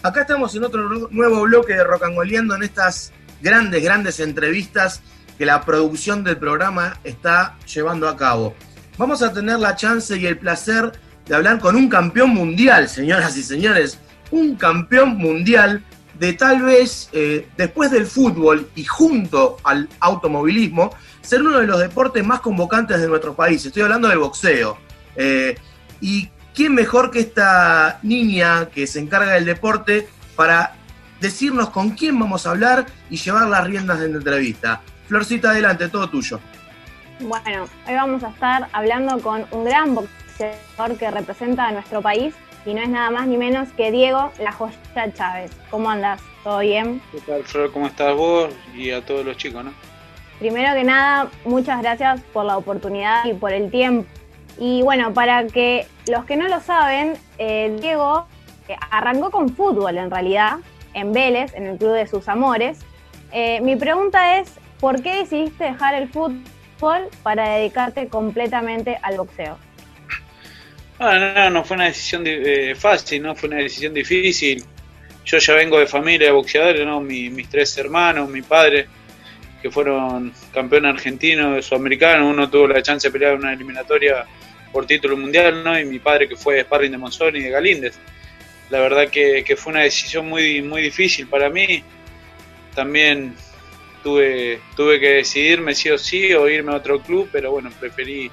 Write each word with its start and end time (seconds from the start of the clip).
Acá 0.00 0.20
estamos 0.20 0.54
en 0.54 0.62
otro 0.62 1.08
nuevo 1.10 1.42
bloque 1.42 1.74
de 1.74 1.82
Rocangoleando 1.82 2.54
en 2.54 2.62
estas 2.62 3.12
grandes, 3.42 3.82
grandes 3.82 4.20
entrevistas 4.20 5.02
que 5.36 5.44
la 5.44 5.62
producción 5.62 6.22
del 6.22 6.36
programa 6.36 7.00
está 7.02 7.56
llevando 7.66 8.08
a 8.08 8.16
cabo. 8.16 8.54
Vamos 8.96 9.22
a 9.22 9.32
tener 9.32 9.58
la 9.58 9.74
chance 9.74 10.16
y 10.16 10.24
el 10.26 10.38
placer 10.38 10.92
de 11.26 11.34
hablar 11.34 11.58
con 11.58 11.74
un 11.74 11.88
campeón 11.88 12.30
mundial, 12.30 12.88
señoras 12.88 13.36
y 13.36 13.42
señores, 13.42 13.98
un 14.30 14.54
campeón 14.54 15.16
mundial 15.16 15.82
de 16.16 16.32
tal 16.32 16.62
vez, 16.62 17.08
eh, 17.12 17.48
después 17.56 17.90
del 17.90 18.06
fútbol 18.06 18.68
y 18.76 18.84
junto 18.84 19.56
al 19.64 19.88
automovilismo, 19.98 20.94
ser 21.22 21.42
uno 21.42 21.58
de 21.58 21.66
los 21.66 21.80
deportes 21.80 22.24
más 22.24 22.38
convocantes 22.40 23.00
de 23.00 23.08
nuestro 23.08 23.34
país. 23.34 23.66
Estoy 23.66 23.82
hablando 23.82 24.06
del 24.06 24.18
boxeo. 24.18 24.78
Eh, 25.16 25.56
y 26.00 26.30
¿quién 26.58 26.74
mejor 26.74 27.12
que 27.12 27.20
esta 27.20 28.00
niña 28.02 28.68
que 28.74 28.88
se 28.88 28.98
encarga 28.98 29.34
del 29.34 29.44
deporte 29.44 30.08
para 30.34 30.72
decirnos 31.20 31.70
con 31.70 31.90
quién 31.90 32.18
vamos 32.18 32.48
a 32.48 32.50
hablar 32.50 32.84
y 33.08 33.16
llevar 33.16 33.46
las 33.46 33.64
riendas 33.64 34.00
de 34.00 34.08
la 34.08 34.16
entrevista? 34.16 34.80
Florcita, 35.06 35.50
adelante, 35.50 35.88
todo 35.88 36.10
tuyo. 36.10 36.40
Bueno, 37.20 37.66
hoy 37.86 37.94
vamos 37.94 38.24
a 38.24 38.30
estar 38.30 38.68
hablando 38.72 39.20
con 39.20 39.46
un 39.52 39.64
gran 39.66 39.94
boxeador 39.94 40.98
que 40.98 41.08
representa 41.12 41.68
a 41.68 41.70
nuestro 41.70 42.02
país 42.02 42.34
y 42.66 42.74
no 42.74 42.82
es 42.82 42.88
nada 42.88 43.10
más 43.10 43.28
ni 43.28 43.36
menos 43.36 43.68
que 43.76 43.92
Diego 43.92 44.32
La 44.40 44.50
Joya 44.50 45.14
Chávez. 45.14 45.52
¿Cómo 45.70 45.88
andas? 45.88 46.20
¿Todo 46.42 46.58
bien? 46.58 47.00
¿Qué 47.12 47.20
tal, 47.20 47.44
Flor? 47.44 47.70
¿Cómo 47.70 47.86
estás 47.86 48.16
vos 48.16 48.52
y 48.74 48.90
a 48.90 49.06
todos 49.06 49.24
los 49.24 49.36
chicos, 49.36 49.64
no? 49.64 49.72
Primero 50.40 50.74
que 50.74 50.82
nada, 50.82 51.28
muchas 51.44 51.80
gracias 51.82 52.20
por 52.32 52.44
la 52.44 52.56
oportunidad 52.56 53.24
y 53.26 53.34
por 53.34 53.52
el 53.52 53.70
tiempo 53.70 54.08
y 54.58 54.82
bueno, 54.82 55.14
para 55.14 55.46
que 55.46 55.86
los 56.08 56.24
que 56.24 56.36
no 56.36 56.48
lo 56.48 56.60
saben, 56.60 57.14
eh, 57.38 57.76
Diego 57.80 58.26
eh, 58.68 58.76
arrancó 58.90 59.30
con 59.30 59.54
fútbol 59.54 59.98
en 59.98 60.10
realidad, 60.10 60.58
en 60.94 61.12
Vélez, 61.12 61.54
en 61.54 61.66
el 61.66 61.78
Club 61.78 61.92
de 61.92 62.06
sus 62.06 62.28
Amores. 62.28 62.78
Eh, 63.32 63.60
mi 63.60 63.76
pregunta 63.76 64.38
es, 64.38 64.52
¿por 64.80 65.00
qué 65.02 65.18
decidiste 65.18 65.64
dejar 65.64 65.94
el 65.94 66.08
fútbol 66.08 67.08
para 67.22 67.50
dedicarte 67.50 68.08
completamente 68.08 68.98
al 69.02 69.18
boxeo? 69.18 69.58
Ah, 70.98 71.34
no, 71.36 71.50
no 71.50 71.64
fue 71.64 71.76
una 71.76 71.84
decisión 71.84 72.24
fácil, 72.76 73.22
no 73.22 73.36
fue 73.36 73.48
una 73.48 73.58
decisión 73.58 73.94
difícil. 73.94 74.64
Yo 75.24 75.38
ya 75.38 75.54
vengo 75.54 75.78
de 75.78 75.86
familia 75.86 76.28
de 76.28 76.32
boxeadores, 76.32 76.84
¿no? 76.84 77.00
mis 77.00 77.48
tres 77.48 77.76
hermanos, 77.78 78.28
mi 78.28 78.42
padre, 78.42 78.88
que 79.62 79.70
fueron 79.70 80.32
campeones 80.52 80.94
argentinos, 80.94 81.64
sudamericanos, 81.64 82.32
uno 82.32 82.48
tuvo 82.48 82.68
la 82.68 82.82
chance 82.82 83.06
de 83.06 83.12
pelear 83.12 83.34
en 83.34 83.40
una 83.40 83.52
eliminatoria 83.52 84.26
por 84.72 84.86
título 84.86 85.16
mundial, 85.16 85.62
¿no? 85.64 85.78
Y 85.78 85.84
mi 85.84 85.98
padre 85.98 86.28
que 86.28 86.36
fue 86.36 86.62
sparring 86.62 86.92
de 86.92 86.98
Monzón 86.98 87.36
y 87.36 87.40
de 87.40 87.50
Galíndez. 87.50 87.98
La 88.70 88.80
verdad 88.80 89.08
que, 89.08 89.56
fue 89.56 89.72
una 89.72 89.82
decisión 89.82 90.28
muy, 90.28 90.62
muy 90.62 90.82
difícil 90.82 91.26
para 91.26 91.48
mí. 91.48 91.82
También 92.74 93.34
tuve, 94.02 94.60
tuve 94.76 95.00
que 95.00 95.08
decidirme 95.08 95.74
sí 95.74 95.90
o 95.90 95.98
sí 95.98 96.34
o 96.34 96.48
irme 96.48 96.72
a 96.72 96.76
otro 96.76 97.00
club, 97.00 97.28
pero 97.32 97.50
bueno, 97.50 97.70
preferí 97.80 98.30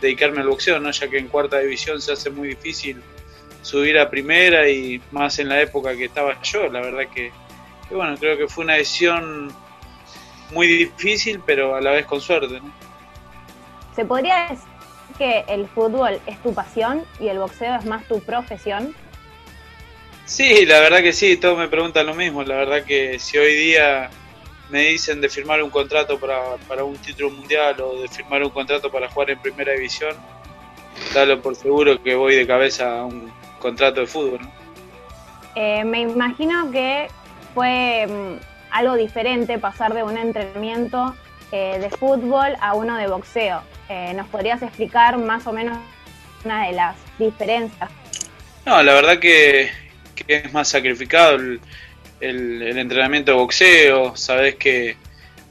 dedicarme 0.00 0.40
al 0.40 0.48
boxeo, 0.48 0.78
¿no? 0.78 0.90
Ya 0.90 1.08
que 1.08 1.18
en 1.18 1.28
cuarta 1.28 1.58
división 1.58 2.00
se 2.00 2.12
hace 2.12 2.30
muy 2.30 2.48
difícil 2.48 3.02
subir 3.62 3.98
a 3.98 4.10
primera 4.10 4.68
y 4.68 5.00
más 5.10 5.38
en 5.38 5.48
la 5.48 5.60
época 5.60 5.96
que 5.96 6.04
estaba 6.04 6.40
yo. 6.42 6.68
La 6.68 6.80
verdad 6.80 7.08
que, 7.12 7.32
que 7.88 7.94
bueno, 7.94 8.16
creo 8.18 8.36
que 8.36 8.48
fue 8.48 8.64
una 8.64 8.74
decisión 8.74 9.52
muy 10.52 10.66
difícil, 10.66 11.40
pero 11.44 11.74
a 11.74 11.80
la 11.80 11.90
vez 11.92 12.06
con 12.06 12.20
suerte, 12.20 12.60
¿no? 12.60 12.72
¿Se 13.94 14.04
podría 14.04 14.48
decir 14.48 14.71
que 15.22 15.44
el 15.46 15.68
fútbol 15.68 16.18
es 16.26 16.42
tu 16.42 16.52
pasión 16.52 17.04
y 17.20 17.28
el 17.28 17.38
boxeo 17.38 17.76
es 17.76 17.84
más 17.84 18.02
tu 18.08 18.18
profesión? 18.20 18.92
Sí, 20.24 20.66
la 20.66 20.80
verdad 20.80 21.00
que 21.00 21.12
sí, 21.12 21.36
todos 21.36 21.56
me 21.56 21.68
preguntan 21.68 22.06
lo 22.06 22.14
mismo. 22.14 22.42
La 22.42 22.56
verdad 22.56 22.84
que 22.84 23.20
si 23.20 23.38
hoy 23.38 23.54
día 23.54 24.10
me 24.68 24.80
dicen 24.80 25.20
de 25.20 25.28
firmar 25.28 25.62
un 25.62 25.70
contrato 25.70 26.18
para, 26.18 26.56
para 26.66 26.82
un 26.82 26.96
título 26.96 27.30
mundial 27.30 27.80
o 27.80 28.02
de 28.02 28.08
firmar 28.08 28.42
un 28.42 28.50
contrato 28.50 28.90
para 28.90 29.08
jugar 29.08 29.30
en 29.30 29.38
primera 29.38 29.72
división, 29.74 30.16
dalo 31.14 31.40
por 31.40 31.54
seguro 31.54 32.02
que 32.02 32.16
voy 32.16 32.34
de 32.34 32.44
cabeza 32.44 32.98
a 32.98 33.04
un 33.04 33.32
contrato 33.60 34.00
de 34.00 34.08
fútbol. 34.08 34.40
Eh, 35.54 35.84
me 35.84 36.00
imagino 36.00 36.68
que 36.72 37.06
fue 37.54 38.08
mm, 38.08 38.40
algo 38.72 38.96
diferente 38.96 39.56
pasar 39.58 39.94
de 39.94 40.02
un 40.02 40.16
entrenamiento 40.16 41.14
eh, 41.52 41.78
de 41.78 41.90
fútbol 41.90 42.56
a 42.60 42.74
uno 42.74 42.96
de 42.96 43.06
boxeo. 43.06 43.62
Eh, 43.88 44.14
¿Nos 44.14 44.26
podrías 44.28 44.62
explicar 44.62 45.18
más 45.18 45.46
o 45.46 45.52
menos 45.52 45.76
una 46.44 46.66
de 46.66 46.72
las 46.72 46.96
diferencias? 47.18 47.90
No, 48.64 48.82
la 48.82 48.94
verdad 48.94 49.18
que, 49.18 49.70
es 50.26 50.52
más 50.52 50.68
sacrificado 50.68 51.36
el, 51.36 51.60
entrenamiento 52.78 53.32
de 53.32 53.36
boxeo, 53.36 54.16
sabes 54.16 54.54
que, 54.54 54.96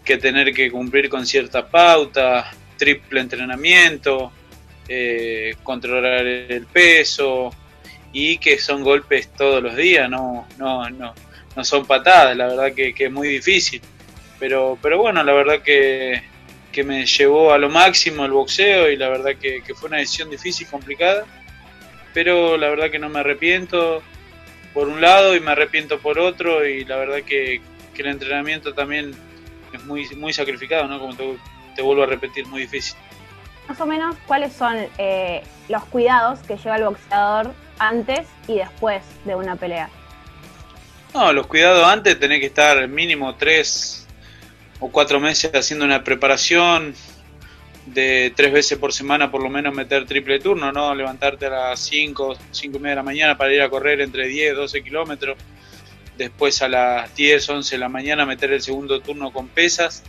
que, 0.03 0.17
tener 0.17 0.53
que 0.53 0.71
cumplir 0.71 1.07
con 1.07 1.25
ciertas 1.25 1.65
pautas, 1.65 2.47
triple 2.77 3.21
entrenamiento, 3.21 4.31
eh, 4.87 5.55
controlar 5.61 6.25
el 6.25 6.65
peso 6.65 7.51
y 8.11 8.39
que 8.39 8.57
son 8.57 8.83
golpes 8.83 9.29
todos 9.33 9.61
los 9.61 9.75
días, 9.75 10.09
no, 10.09 10.47
no, 10.57 10.89
no, 10.89 11.13
no 11.55 11.63
son 11.63 11.85
patadas, 11.85 12.35
la 12.35 12.47
verdad 12.47 12.73
que, 12.73 12.93
que 12.93 13.05
es 13.05 13.11
muy 13.11 13.27
difícil. 13.27 13.81
Pero, 14.41 14.75
pero 14.81 14.97
bueno, 14.97 15.23
la 15.23 15.33
verdad 15.33 15.61
que, 15.61 16.23
que 16.71 16.83
me 16.83 17.05
llevó 17.05 17.53
a 17.53 17.59
lo 17.59 17.69
máximo 17.69 18.25
el 18.25 18.31
boxeo 18.31 18.89
y 18.89 18.95
la 18.95 19.07
verdad 19.07 19.35
que, 19.39 19.61
fue 19.75 19.89
una 19.89 19.97
decisión 19.97 20.31
difícil, 20.31 20.67
complicada, 20.67 21.25
pero 22.11 22.57
la 22.57 22.69
verdad 22.69 22.89
que 22.89 22.97
no 22.97 23.07
me 23.07 23.19
arrepiento 23.19 24.01
por 24.73 24.87
un 24.87 24.99
lado 24.99 25.35
y 25.35 25.39
me 25.41 25.51
arrepiento 25.51 25.99
por 25.99 26.17
otro 26.17 26.65
y 26.65 26.85
la 26.85 26.97
verdad 26.97 27.19
que, 27.23 27.61
el 28.01 28.07
entrenamiento 28.07 28.73
también 28.73 29.13
es 29.71 29.83
muy, 29.83 30.09
muy 30.15 30.33
sacrificado, 30.33 30.87
¿no? 30.87 30.97
Como 30.97 31.13
te, 31.75 31.83
vuelvo 31.83 32.01
a 32.01 32.07
repetir, 32.07 32.47
muy 32.47 32.63
difícil. 32.63 32.97
Más 33.67 33.79
o 33.79 33.85
menos, 33.85 34.15
¿cuáles 34.25 34.53
son 34.53 34.75
eh, 34.97 35.43
los 35.69 35.83
cuidados 35.85 36.39
que 36.39 36.57
lleva 36.57 36.77
el 36.77 36.85
boxeador 36.85 37.53
antes 37.77 38.27
y 38.47 38.55
después 38.55 39.03
de 39.23 39.35
una 39.35 39.55
pelea? 39.55 39.87
No, 41.13 41.31
los 41.31 41.45
cuidados 41.45 41.85
antes 41.85 42.19
tenés 42.19 42.39
que 42.39 42.47
estar 42.47 42.87
mínimo 42.87 43.35
tres, 43.35 44.00
o 44.81 44.91
cuatro 44.91 45.19
meses 45.19 45.51
haciendo 45.53 45.85
una 45.85 46.03
preparación 46.03 46.93
de 47.85 48.33
tres 48.35 48.51
veces 48.51 48.77
por 48.77 48.91
semana 48.91 49.31
por 49.31 49.41
lo 49.41 49.49
menos 49.49 49.73
meter 49.73 50.05
triple 50.05 50.39
turno, 50.39 50.71
¿no? 50.71 50.93
Levantarte 50.93 51.45
a 51.45 51.49
las 51.49 51.79
5, 51.79 52.35
5 52.51 52.77
y 52.77 52.79
media 52.79 52.91
de 52.91 52.95
la 52.97 53.03
mañana 53.03 53.37
para 53.37 53.53
ir 53.53 53.61
a 53.61 53.69
correr 53.69 54.01
entre 54.01 54.27
10, 54.27 54.55
12 54.55 54.83
kilómetros. 54.83 55.37
Después 56.17 56.61
a 56.61 56.67
las 56.67 57.15
10, 57.15 57.49
11 57.49 57.75
de 57.75 57.79
la 57.79 57.89
mañana 57.89 58.25
meter 58.25 58.51
el 58.53 58.61
segundo 58.61 58.99
turno 59.01 59.31
con 59.31 59.47
pesas. 59.47 60.03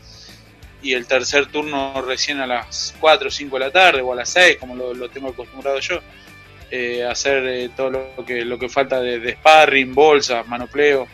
Y 0.82 0.94
el 0.94 1.06
tercer 1.06 1.46
turno 1.46 2.02
recién 2.02 2.40
a 2.40 2.46
las 2.46 2.94
4 2.98 3.28
o 3.28 3.30
5 3.30 3.58
de 3.58 3.64
la 3.64 3.70
tarde 3.70 4.00
o 4.00 4.12
a 4.12 4.16
las 4.16 4.30
6, 4.30 4.56
como 4.58 4.74
lo, 4.74 5.08
tengo 5.10 5.28
acostumbrado 5.28 5.78
yo. 5.80 6.00
Eh, 6.70 7.04
hacer 7.04 7.46
eh, 7.46 7.70
todo 7.76 7.90
lo 7.90 8.24
que, 8.24 8.44
lo 8.44 8.58
que 8.58 8.68
falta 8.68 9.00
de, 9.00 9.20
de 9.20 9.34
sparring, 9.34 9.94
bolsas, 9.94 10.46
manopleo 10.48 11.06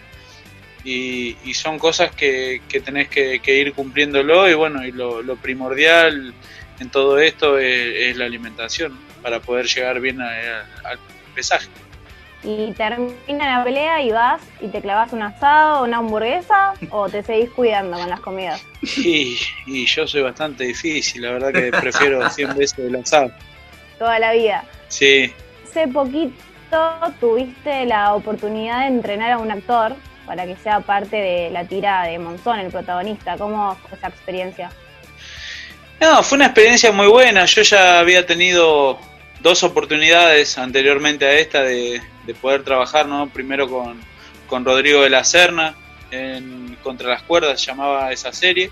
y, 0.85 1.55
son 1.55 1.79
cosas 1.79 2.11
que, 2.15 2.61
tenés 2.85 3.09
que, 3.09 3.41
ir 3.47 3.73
cumpliéndolo 3.73 4.49
y 4.49 4.55
bueno, 4.55 4.85
y 4.85 4.93
lo, 4.93 5.37
primordial 5.37 6.35
en 6.81 6.91
todo 6.91 7.19
esto 7.19 7.59
es, 7.59 8.17
la 8.17 8.27
alimentación 8.27 8.99
para 9.23 9.41
poder 9.41 9.67
llegar 9.67 10.01
bien 10.01 10.21
al 10.21 10.99
pesaje. 11.35 11.69
Y 12.45 12.73
termina 12.73 13.59
la 13.59 13.65
pelea 13.65 14.01
y 14.01 14.13
vas 14.13 14.41
y 14.61 14.69
te 14.69 14.81
clavas 14.81 15.13
un 15.13 15.23
asado, 15.23 15.83
una 15.85 15.99
hamburguesa 15.99 16.75
o 16.91 17.09
te 17.09 17.23
seguís 17.23 17.51
cuidando 17.51 17.99
con 17.99 18.09
las 18.09 18.21
comidas. 18.21 18.63
Y, 18.97 19.37
y 19.67 19.87
yo 19.87 20.07
soy 20.07 20.23
bastante 20.23 20.65
difícil, 20.65 21.23
la 21.23 21.33
verdad 21.33 21.53
que 21.53 21.73
prefiero 21.73 22.29
100 22.31 22.57
veces 22.57 22.79
el 22.79 22.95
asado. 22.95 23.33
Toda 23.99 24.21
la 24.21 24.33
vida. 24.33 24.65
Sí. 24.87 25.33
Hace 25.65 25.89
poquito 25.89 26.33
tuviste 27.19 27.85
la 27.87 28.15
oportunidad 28.15 28.83
de 28.83 28.87
entrenar 28.87 29.33
a 29.33 29.39
un 29.39 29.51
actor 29.51 29.97
para 30.29 30.47
que 30.47 30.57
sea 30.57 30.81
parte 30.81 31.17
de 31.17 31.51
la 31.51 31.65
tira 31.65 32.05
de 32.05 32.19
Monzón, 32.19 32.61
el 32.61 32.71
protagonista. 32.71 33.39
¿Cómo 33.39 33.75
fue 33.89 33.97
esa 33.97 34.09
experiencia? 34.09 34.71
No, 36.01 36.23
fue 36.23 36.37
una 36.37 36.45
experiencia 36.45 36.93
muy 36.93 37.07
buena. 37.09 37.47
Yo 37.47 37.63
ya 37.63 37.99
había 37.99 38.27
tenido 38.27 38.99
dos 39.41 39.63
oportunidades 39.63 40.59
anteriormente 40.59 41.25
a 41.25 41.33
esta 41.33 41.63
de, 41.63 42.03
poder 42.43 42.63
trabajar, 42.63 43.07
¿no? 43.07 43.31
Primero 43.31 43.71
con, 43.71 43.99
con 44.47 44.67
Rodrigo 44.67 45.01
de 45.01 45.09
la 45.09 45.25
Serna, 45.25 45.75
en 46.11 46.77
Contra 46.83 47.09
las 47.09 47.23
Cuerdas, 47.23 47.65
llamaba 47.65 48.13
esa 48.13 48.31
serie. 48.35 48.71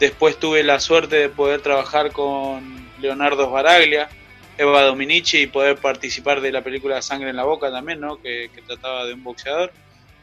Después 0.00 0.38
tuve 0.40 0.64
la 0.64 0.80
suerte 0.80 1.16
de 1.16 1.28
poder 1.28 1.60
trabajar 1.60 2.10
con 2.10 2.84
Leonardo 3.00 3.48
Baraglia, 3.48 4.08
Eva 4.58 4.82
Dominici 4.82 5.42
y 5.42 5.46
poder 5.46 5.76
participar 5.76 6.40
de 6.40 6.50
la 6.50 6.62
película 6.62 7.00
Sangre 7.00 7.30
en 7.30 7.36
la 7.36 7.44
Boca 7.44 7.70
también, 7.70 8.00
¿no? 8.00 8.20
que 8.20 8.50
trataba 8.66 9.04
de 9.04 9.14
un 9.14 9.22
boxeador 9.22 9.72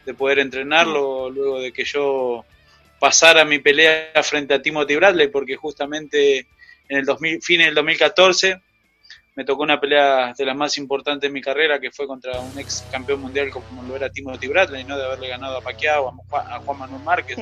de 0.05 0.13
poder 0.13 0.39
entrenarlo 0.39 1.29
luego 1.29 1.59
de 1.59 1.71
que 1.71 1.85
yo 1.85 2.45
pasara 2.99 3.43
mi 3.45 3.59
pelea 3.59 4.11
frente 4.23 4.53
a 4.53 4.61
Timothy 4.61 4.95
Bradley, 4.95 5.27
porque 5.27 5.55
justamente 5.55 6.47
en 6.87 6.97
el 6.97 7.05
2000, 7.05 7.41
fin 7.41 7.59
del 7.59 7.75
2014 7.75 8.61
me 9.35 9.43
tocó 9.45 9.63
una 9.63 9.79
pelea 9.79 10.33
de 10.37 10.45
las 10.45 10.55
más 10.55 10.77
importantes 10.77 11.29
de 11.29 11.33
mi 11.33 11.41
carrera, 11.41 11.79
que 11.79 11.91
fue 11.91 12.05
contra 12.05 12.39
un 12.39 12.57
ex 12.59 12.85
campeón 12.91 13.21
mundial 13.21 13.49
como 13.49 13.83
lo 13.83 13.95
era 13.95 14.09
Timothy 14.09 14.47
Bradley, 14.47 14.83
¿no? 14.83 14.97
de 14.97 15.05
haberle 15.05 15.27
ganado 15.27 15.57
a 15.57 15.61
Pacquiao, 15.61 16.13
a 16.31 16.59
Juan 16.59 16.79
Manuel 16.79 17.03
Márquez. 17.03 17.37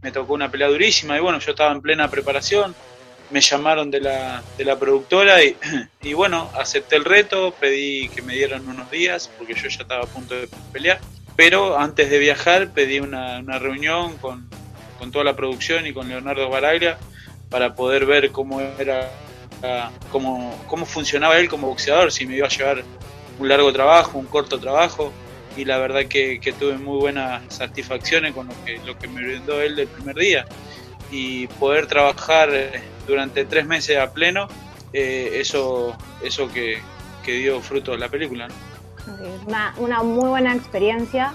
Me 0.00 0.10
tocó 0.10 0.34
una 0.34 0.50
pelea 0.50 0.68
durísima 0.68 1.16
y 1.16 1.20
bueno, 1.20 1.38
yo 1.38 1.50
estaba 1.50 1.72
en 1.72 1.80
plena 1.80 2.10
preparación, 2.10 2.74
me 3.30 3.40
llamaron 3.40 3.90
de 3.90 4.00
la, 4.00 4.42
de 4.56 4.64
la 4.64 4.78
productora 4.78 5.42
y, 5.42 5.56
y 6.02 6.14
bueno, 6.14 6.50
acepté 6.54 6.96
el 6.96 7.04
reto, 7.04 7.54
pedí 7.58 8.08
que 8.08 8.22
me 8.22 8.34
dieran 8.34 8.66
unos 8.66 8.90
días 8.90 9.30
porque 9.38 9.54
yo 9.54 9.68
ya 9.68 9.82
estaba 9.82 10.04
a 10.04 10.06
punto 10.06 10.34
de 10.34 10.48
pelear, 10.72 11.00
pero 11.36 11.78
antes 11.78 12.10
de 12.10 12.18
viajar 12.18 12.70
pedí 12.70 13.00
una, 13.00 13.38
una 13.38 13.58
reunión 13.58 14.16
con, 14.18 14.48
con 14.98 15.10
toda 15.12 15.24
la 15.24 15.36
producción 15.36 15.86
y 15.86 15.92
con 15.92 16.08
Leonardo 16.08 16.48
Baraglia 16.48 16.98
para 17.50 17.74
poder 17.74 18.06
ver 18.06 18.30
cómo 18.30 18.60
era 18.60 19.10
cómo, 20.10 20.62
cómo 20.66 20.86
funcionaba 20.86 21.38
él 21.38 21.48
como 21.48 21.68
boxeador, 21.68 22.12
si 22.12 22.26
me 22.26 22.36
iba 22.36 22.46
a 22.46 22.50
llevar 22.50 22.84
un 23.38 23.48
largo 23.48 23.72
trabajo, 23.72 24.18
un 24.18 24.26
corto 24.26 24.58
trabajo, 24.58 25.12
y 25.56 25.64
la 25.64 25.78
verdad 25.78 26.06
que, 26.06 26.54
tuve 26.58 26.78
muy 26.78 26.98
buenas 26.98 27.42
satisfacciones 27.54 28.32
con 28.34 28.48
lo 28.48 28.54
que, 28.64 28.78
lo 28.84 28.98
que 28.98 29.08
me 29.08 29.22
brindó 29.22 29.60
él 29.60 29.76
del 29.76 29.88
primer 29.88 30.16
día. 30.16 30.46
Y 31.10 31.46
poder 31.46 31.86
trabajar 31.86 32.50
eh, 32.52 32.82
durante 33.06 33.44
tres 33.44 33.66
meses 33.66 33.98
a 33.98 34.12
pleno, 34.12 34.48
eh, 34.92 35.30
eso, 35.34 35.96
eso 36.22 36.50
que, 36.52 36.80
dio 37.24 37.60
fruto 37.60 37.92
a 37.92 37.98
la 37.98 38.08
película. 38.08 38.48
Una, 39.46 39.74
una, 39.76 40.02
muy 40.02 40.28
buena 40.28 40.54
experiencia. 40.54 41.34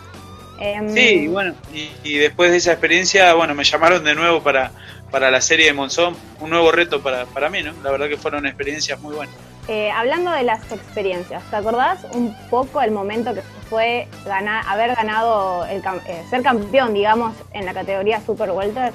Em, 0.59 0.93
sí, 0.93 1.27
bueno, 1.27 1.55
y, 1.73 1.89
y, 2.03 2.17
después 2.17 2.51
de 2.51 2.57
esa 2.57 2.71
experiencia, 2.71 3.33
bueno, 3.33 3.55
me 3.55 3.63
llamaron 3.63 4.03
de 4.03 4.13
nuevo 4.15 4.43
para, 4.43 4.71
para 5.09 5.31
la 5.31 5.41
serie 5.41 5.67
de 5.67 5.73
Monzón, 5.73 6.15
un 6.39 6.49
nuevo 6.49 6.71
reto 6.71 7.01
para, 7.01 7.25
para 7.25 7.49
mí, 7.49 7.63
¿no? 7.63 7.73
La 7.83 7.91
verdad 7.91 8.07
que 8.07 8.17
fueron 8.17 8.45
experiencias 8.45 8.99
muy 8.99 9.15
buenas. 9.15 9.35
Eh, 9.67 9.91
hablando 9.91 10.31
de 10.31 10.43
las 10.43 10.71
experiencias, 10.71 11.43
¿te 11.49 11.55
acordás 11.55 11.99
un 12.13 12.35
poco 12.49 12.81
el 12.81 12.89
momento 12.89 13.35
que 13.35 13.41
fue 13.69 14.07
ganar, 14.25 14.65
haber 14.67 14.95
ganado, 14.95 15.63
el, 15.65 15.83
eh, 16.07 16.23
ser 16.29 16.41
campeón, 16.41 16.93
digamos, 16.93 17.35
en 17.53 17.65
la 17.65 17.73
categoría 17.73 18.19
Super 18.25 18.49
Welter? 18.49 18.91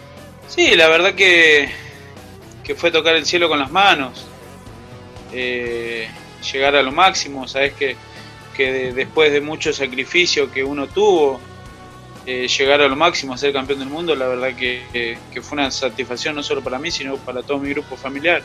Sí, 0.49 0.75
la 0.75 0.89
verdad 0.89 1.15
que, 1.15 1.69
que 2.65 2.75
fue 2.75 2.91
tocar 2.91 3.15
el 3.15 3.25
cielo 3.25 3.49
con 3.49 3.61
las 3.61 3.71
manos, 3.71 4.27
eh, 5.33 6.09
llegar 6.53 6.75
a 6.75 6.83
lo 6.83 6.91
máximo, 6.91 7.47
sabes 7.47 7.75
que, 7.75 7.97
que 8.55 8.93
después 8.93 9.33
de 9.33 9.41
mucho 9.41 9.73
sacrificio 9.73 10.51
que 10.51 10.65
uno 10.65 10.87
tuvo, 10.87 11.41
eh, 12.27 12.49
llegar 12.49 12.81
a 12.81 12.89
lo 12.89 12.97
máximo, 12.97 13.35
a 13.35 13.37
ser 13.37 13.53
campeón 13.53 13.81
del 13.81 13.89
mundo, 13.89 14.15
la 14.15 14.27
verdad 14.27 14.57
que, 14.57 15.19
fue 15.43 15.59
una 15.59 15.71
satisfacción 15.71 16.35
no 16.35 16.43
solo 16.43 16.63
para 16.63 16.79
mí, 16.79 16.91
sino 16.91 17.17
para 17.19 17.43
todo 17.43 17.59
mi 17.59 17.69
grupo 17.69 17.97
familiar, 17.97 18.43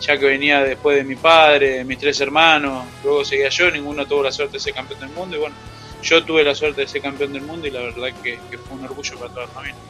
ya 0.00 0.16
que 0.16 0.26
venía 0.26 0.62
después 0.62 0.96
de 0.96 1.02
mi 1.02 1.16
padre, 1.16 1.78
de 1.78 1.84
mis 1.84 1.98
tres 1.98 2.20
hermanos, 2.20 2.84
luego 3.02 3.24
seguía 3.24 3.48
yo, 3.48 3.68
ninguno 3.70 4.06
tuvo 4.06 4.22
la 4.22 4.30
suerte 4.30 4.54
de 4.54 4.60
ser 4.60 4.74
campeón 4.74 5.00
del 5.00 5.08
mundo 5.08 5.36
y 5.36 5.40
bueno, 5.40 5.56
yo 6.02 6.22
tuve 6.24 6.44
la 6.44 6.54
suerte 6.54 6.82
de 6.82 6.86
ser 6.86 7.02
campeón 7.02 7.32
del 7.32 7.42
mundo 7.42 7.66
y 7.66 7.70
la 7.72 7.80
verdad 7.80 8.10
que, 8.22 8.38
fue 8.68 8.76
un 8.76 8.84
orgullo 8.84 9.18
para 9.18 9.30
toda 9.30 9.46
la 9.46 9.52
familia. 9.52 9.80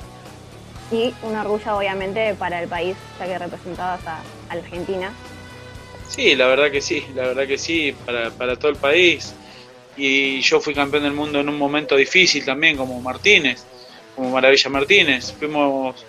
Y 0.91 1.13
un 1.23 1.37
orgullo 1.37 1.77
obviamente 1.77 2.35
para 2.35 2.63
el 2.63 2.69
país, 2.69 2.97
ya 3.19 3.27
que 3.27 3.39
representabas 3.39 4.01
a 4.07 4.23
Argentina. 4.49 5.13
Sí, 6.09 6.37
la 6.37 6.47
verdad 6.47 6.71
que 6.71 6.81
sí, 6.81 7.05
la 7.15 7.27
verdad 7.27 7.47
que 7.47 7.59
sí, 7.59 7.95
para, 8.07 8.31
para 8.31 8.57
todo 8.57 8.71
el 8.71 8.79
país 8.79 9.35
y 9.97 10.41
yo 10.41 10.61
fui 10.61 10.75
campeón 10.75 11.05
del 11.05 11.13
mundo 11.13 11.41
en 11.41 11.49
un 11.49 11.59
momento 11.59 11.97
difícil 11.97 12.45
también, 12.45 12.77
como 12.77 13.01
Martínez, 13.01 13.65
como 14.15 14.31
Maravilla 14.31 14.71
Martínez. 14.71 15.33
Fuimos 15.39 16.05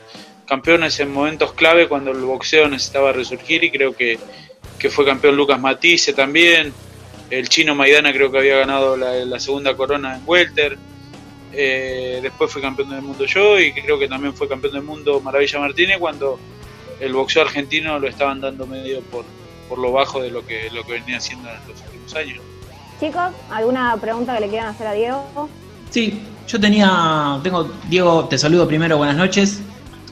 campeones 0.46 1.00
en 1.00 1.12
momentos 1.12 1.54
clave 1.54 1.88
cuando 1.88 2.12
el 2.12 2.20
boxeo 2.20 2.68
necesitaba 2.68 3.14
resurgir 3.14 3.64
y 3.64 3.72
creo 3.72 3.96
que, 3.96 4.20
fue 4.90 5.06
campeón 5.06 5.36
Lucas 5.36 5.60
Matisse 5.60 6.14
también. 6.14 6.74
El 7.30 7.50
chino 7.50 7.76
Maidana 7.76 8.14
creo 8.14 8.32
que 8.32 8.38
había 8.38 8.58
ganado 8.58 8.96
la, 8.96 9.40
segunda 9.40 9.76
corona 9.76 10.16
en 10.18 10.24
Welter. 10.26 10.78
Eh, 11.54 12.20
después 12.22 12.52
fui 12.52 12.62
campeón 12.62 12.90
del 12.90 13.02
mundo 13.02 13.26
yo 13.26 13.60
y 13.60 13.72
creo 13.72 13.98
que 13.98 14.08
también 14.08 14.34
fue 14.34 14.48
campeón 14.48 14.74
del 14.74 14.84
mundo 14.84 15.22
Maravilla 15.22 15.60
Martínez 15.60 15.98
cuando 15.98 16.38
el 17.00 17.14
boxeo 17.14 17.42
argentino 17.42 17.98
lo 18.00 18.08
estaban 18.08 18.42
dando 18.42 18.68
medio 18.68 19.02
por, 19.02 19.24
por 19.70 19.80
lo 19.80 19.92
bajo 19.92 20.22
de 20.22 20.30
lo 20.30 20.46
que, 20.46 20.70
lo 20.72 20.84
que 20.84 20.94
venía 20.94 21.18
haciendo 21.18 21.50
en 21.50 21.56
los 21.68 21.82
últimos 21.82 22.16
años. 22.16 22.42
Chicos, 23.00 23.32
¿alguna 23.52 23.96
pregunta 23.98 24.34
que 24.34 24.42
le 24.42 24.50
quieran 24.50 24.70
hacer 24.70 24.88
a 24.88 24.94
Diego? 24.94 25.50
Sí, 25.92 26.20
yo 26.48 26.60
tenía, 26.60 27.40
tengo, 27.44 27.70
Diego, 27.88 28.26
te 28.26 28.40
saludo 28.40 28.68
primero, 28.68 28.98
buenas 28.98 29.16
noches. 29.16 29.60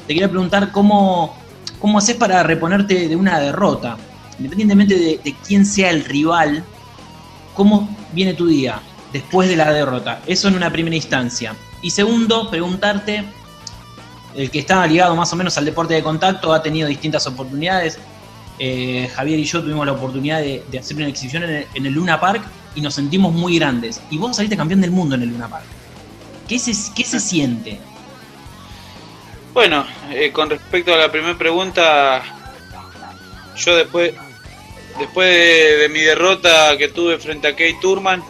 Te 0.06 0.14
quería 0.14 0.30
preguntar 0.30 0.72
cómo, 0.72 1.36
cómo 1.80 1.98
haces 1.98 2.16
para 2.16 2.44
reponerte 2.44 3.08
de 3.08 3.16
una 3.16 3.40
derrota, 3.40 3.98
independientemente 4.38 5.20
de, 5.24 5.36
quién 5.48 5.66
sea 5.66 5.90
el 5.90 6.06
rival, 6.06 6.64
¿cómo 7.56 7.90
viene 8.14 8.36
tu 8.36 8.46
día 8.46 8.80
después 9.12 9.50
de 9.50 9.56
la 9.56 9.74
derrota? 9.74 10.22
Eso 10.28 10.48
en 10.48 10.56
una 10.56 10.70
primera 10.70 10.96
instancia. 10.96 11.56
Y 11.82 11.90
segundo, 11.90 12.52
preguntarte, 12.52 13.26
el 14.36 14.52
que 14.52 14.60
está 14.60 14.86
ligado 14.86 15.16
más 15.16 15.34
o 15.34 15.36
menos 15.36 15.58
al 15.58 15.66
deporte 15.66 15.96
de 15.96 16.04
contacto 16.04 16.54
ha 16.54 16.62
tenido 16.62 16.88
distintas 16.88 17.26
oportunidades. 17.26 17.98
Eh, 18.60 19.10
Javier 19.16 19.40
y 19.40 19.44
yo 19.44 19.64
tuvimos 19.64 19.88
la 19.88 19.94
oportunidad 19.94 20.40
de, 20.40 20.64
hacer 20.78 20.98
una 20.98 21.08
exhibición 21.08 21.44
en 21.46 21.66
en 21.74 21.86
el 21.88 21.92
Luna 21.92 22.20
Park 22.20 22.44
y 22.75 22.81
nos 22.81 22.94
sentimos 22.94 23.33
muy 23.33 23.57
grandes. 23.57 24.01
Y 24.10 24.18
vos 24.18 24.36
saliste 24.36 24.57
campeón 24.57 24.81
del 24.81 24.92
mundo 24.92 25.16
en 25.16 25.24
el 25.24 25.30
Luna 25.30 25.48
Park. 25.48 25.66
¿Qué 26.48 26.60
se, 26.60 26.74
qué 26.94 27.04
se 27.04 27.19
siente? 27.19 27.80
Bueno, 29.54 29.86
eh, 30.12 30.31
con 30.31 30.50
respecto 30.50 30.94
a 30.94 30.98
la 30.98 31.12
primera 31.12 31.38
pregunta, 31.38 32.22
yo 33.56 33.75
después, 33.75 34.13
después 35.00 35.80
de, 35.80 35.89
mi 35.89 36.01
derrota 36.01 36.77
que 36.77 36.89
tuve 36.89 37.18
frente 37.18 37.48
a 37.48 37.51
Kate 37.51 37.77
Turman, 37.81 38.22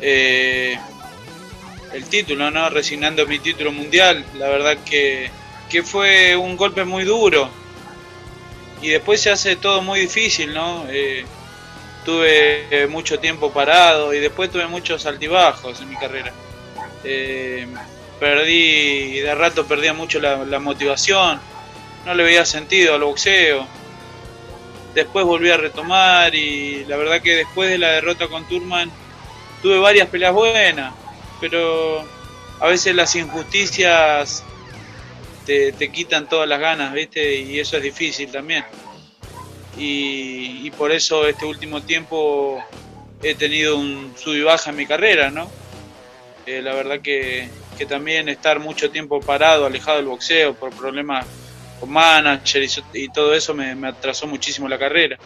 eh, 0.00 0.78
el 1.92 2.04
título, 2.04 2.50
¿no? 2.50 2.70
Resignando 2.70 3.26
mi 3.26 3.40
título 3.40 3.72
mundial, 3.72 4.24
la 4.38 4.48
verdad 4.48 4.78
que, 4.84 5.28
que 5.68 5.82
fue 5.82 6.36
un 6.36 6.56
golpe 6.56 6.84
muy 6.84 7.04
duro. 7.04 7.50
Y 8.80 8.90
después 8.90 9.20
se 9.20 9.30
hace 9.30 9.56
todo 9.56 9.82
muy 9.82 10.00
difícil, 10.00 10.54
¿no? 10.54 10.86
Eh, 10.88 11.24
tuve 12.08 12.64
eh, 12.70 12.86
mucho 12.86 13.20
tiempo 13.20 13.52
parado 13.52 14.14
y 14.14 14.18
después 14.18 14.50
tuve 14.50 14.66
muchos 14.66 15.04
altibajos 15.04 15.78
en 15.82 15.90
mi 15.90 15.96
carrera. 15.96 16.32
Eh, 17.04 17.66
perdí, 18.18 19.20
de 19.20 19.34
rato 19.34 19.66
perdía 19.66 19.92
mucho 19.92 20.18
la, 20.18 20.58
motivación, 20.58 21.38
no 22.06 22.14
le 22.14 22.22
veía 22.22 22.46
sentido 22.46 22.94
al 22.94 23.02
boxeo. 23.02 23.66
Después 24.94 25.26
volví 25.26 25.50
a 25.50 25.58
retomar 25.58 26.34
y 26.34 26.86
la 26.86 26.96
verdad 26.96 27.20
que 27.20 27.34
después 27.34 27.68
de 27.68 27.76
la 27.76 27.90
derrota 27.90 28.26
con 28.26 28.48
Turman 28.48 28.90
tuve 29.60 29.78
varias 29.78 30.08
peleas 30.08 30.32
buenas, 30.32 30.94
pero 31.42 32.06
a 32.58 32.68
veces 32.68 32.94
las 32.94 33.14
injusticias 33.16 34.44
te, 35.44 35.72
te 35.72 35.92
quitan 35.92 36.26
todas 36.26 36.48
las 36.48 36.58
ganas, 36.58 36.94
¿viste? 36.94 37.34
Y 37.34 37.60
eso 37.60 37.76
es 37.76 37.82
difícil 37.82 38.32
también 38.32 38.64
y, 39.78 40.70
por 40.72 40.92
eso 40.92 41.26
este 41.26 41.44
último 41.44 41.82
tiempo 41.82 42.62
he 43.22 43.34
tenido 43.34 43.76
un 43.76 44.12
sub 44.16 44.34
y 44.34 44.42
baja 44.42 44.70
en 44.70 44.76
mi 44.76 44.86
carrera, 44.86 45.30
¿no? 45.30 45.50
Eh, 46.46 46.62
la 46.62 46.74
verdad 46.74 47.00
que, 47.00 47.48
también 47.88 48.28
estar 48.28 48.58
mucho 48.58 48.90
tiempo 48.90 49.20
parado, 49.20 49.64
alejado 49.64 49.98
del 49.98 50.06
boxeo 50.06 50.54
por 50.54 50.70
problemas 50.70 51.24
con 51.78 51.90
manager 51.90 52.66
y, 52.92 53.08
todo 53.10 53.34
eso 53.34 53.54
me, 53.54 53.86
atrasó 53.86 54.26
muchísimo 54.26 54.68
la 54.68 54.78
carrera. 54.78 55.16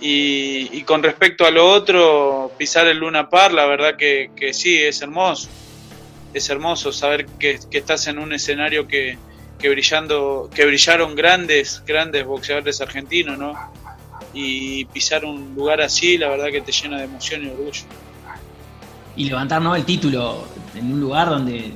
Y, 0.00 0.82
con 0.82 1.02
respecto 1.02 1.46
a 1.46 1.50
lo 1.50 1.66
otro, 1.66 2.52
pisar 2.58 2.86
el 2.88 2.98
Luna 2.98 3.30
Par, 3.30 3.54
la 3.54 3.64
verdad 3.64 3.96
que, 3.96 4.30
sí, 4.52 4.82
es 4.82 5.00
hermoso. 5.00 5.48
Es 6.34 6.50
hermoso 6.50 6.92
saber 6.92 7.26
que, 7.38 7.58
estás 7.70 8.06
en 8.06 8.18
un 8.18 8.34
escenario 8.34 8.86
que, 8.86 9.16
que, 9.58 9.70
brillando, 9.70 10.50
que 10.54 10.66
brillaron 10.66 11.14
grandes, 11.14 11.82
grandes 11.86 12.24
boxeadores 12.26 12.82
argentinos, 12.82 13.38
¿no? 13.38 13.54
Y 14.34 14.84
pisar 14.86 15.24
un 15.24 15.54
lugar 15.54 15.80
así, 15.80 16.18
la 16.18 16.28
verdad 16.28 16.46
que 16.50 16.60
te 16.60 16.72
llena 16.72 16.98
de 16.98 17.04
emoción 17.04 17.44
y 17.44 17.48
orgullo. 17.48 17.82
Y 19.16 19.24
levantar 19.26 19.62
¿no? 19.62 19.76
el 19.76 19.84
título 19.84 20.44
en 20.74 20.92
un 20.92 21.00
lugar 21.00 21.28
donde 21.28 21.72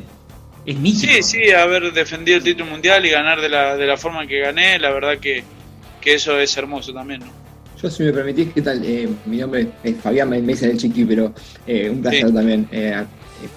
es 0.66 0.76
mítico. 0.76 1.12
Sí, 1.12 1.22
sí, 1.22 1.50
haber 1.52 1.92
defendido 1.92 2.38
el 2.38 2.44
título 2.44 2.66
mundial 2.66 3.06
y 3.06 3.10
ganar 3.10 3.40
de 3.40 3.48
la, 3.48 3.76
de 3.76 3.86
la 3.86 3.96
forma 3.96 4.26
que 4.26 4.40
gané, 4.40 4.78
la 4.78 4.90
verdad 4.90 5.18
que, 5.18 5.44
eso 6.04 6.38
es 6.40 6.56
hermoso 6.56 6.90
también. 6.94 7.20
¿no? 7.20 7.26
Yo, 7.82 7.90
si 7.90 8.02
me 8.02 8.12
permitís, 8.14 8.48
¿qué 8.54 8.62
tal? 8.62 8.82
Eh, 8.82 9.06
mi 9.26 9.36
nombre 9.36 9.68
es 9.84 9.96
Fabián, 9.98 10.30
me 10.30 10.40
dice 10.40 10.66
del 10.66 10.78
Chiqui, 10.78 11.04
pero 11.04 11.34
eh, 11.66 11.90
un 11.90 12.00
placer 12.00 12.32
también 12.32 12.66
eh, 12.72 13.04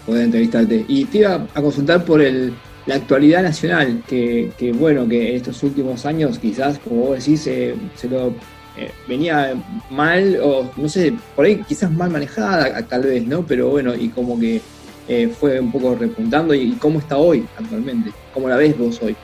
poder 0.05 0.25
entrevistarte. 0.25 0.83
Y 0.89 1.05
te 1.05 1.19
iba 1.19 1.47
a 1.53 1.61
consultar 1.61 2.03
por 2.03 2.21
el, 2.21 2.53
la 2.87 2.95
actualidad 2.95 3.41
nacional, 3.41 4.03
que, 4.05 4.51
que 4.57 4.73
bueno, 4.73 5.07
que 5.07 5.33
estos 5.37 5.63
últimos 5.63 6.05
años 6.05 6.37
quizás, 6.39 6.77
como 6.79 7.05
vos 7.05 7.19
decís, 7.19 7.41
se 7.43 8.09
lo 8.09 8.33
eh, 8.77 8.91
venía 9.07 9.53
mal, 9.89 10.39
o 10.41 10.71
no 10.75 10.89
sé, 10.89 11.13
por 11.35 11.45
ahí 11.45 11.61
quizás 11.67 11.91
mal 11.91 12.09
manejada, 12.09 12.81
tal 12.87 13.03
vez, 13.03 13.25
¿no? 13.25 13.45
Pero 13.45 13.69
bueno, 13.69 13.93
y 13.95 14.09
como 14.09 14.39
que 14.39 14.61
eh, 15.07 15.29
fue 15.39 15.59
un 15.59 15.71
poco 15.71 15.95
repuntando. 15.95 16.53
¿Y 16.53 16.73
cómo 16.73 16.99
está 16.99 17.17
hoy 17.17 17.45
actualmente? 17.57 18.11
¿Cómo 18.33 18.47
la 18.47 18.55
ves 18.55 18.77
vos 18.77 18.99
hoy? 19.01 19.15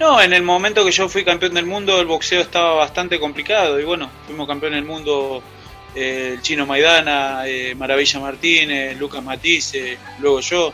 No, 0.00 0.20
en 0.20 0.32
el 0.32 0.42
momento 0.42 0.84
que 0.84 0.92
yo 0.92 1.08
fui 1.08 1.24
campeón 1.24 1.54
del 1.54 1.66
mundo, 1.66 2.00
el 2.00 2.06
boxeo 2.06 2.40
estaba 2.40 2.74
bastante 2.74 3.18
complicado 3.18 3.80
y 3.80 3.84
bueno, 3.84 4.08
fuimos 4.26 4.46
campeón 4.46 4.74
del 4.74 4.84
mundo 4.84 5.42
eh, 5.94 6.34
el 6.34 6.42
Chino 6.42 6.66
Maidana, 6.66 7.42
eh, 7.46 7.74
Maravilla 7.74 8.20
Martínez, 8.20 8.96
Lucas 8.98 9.22
Matisse, 9.22 9.98
luego 10.20 10.40
yo. 10.40 10.72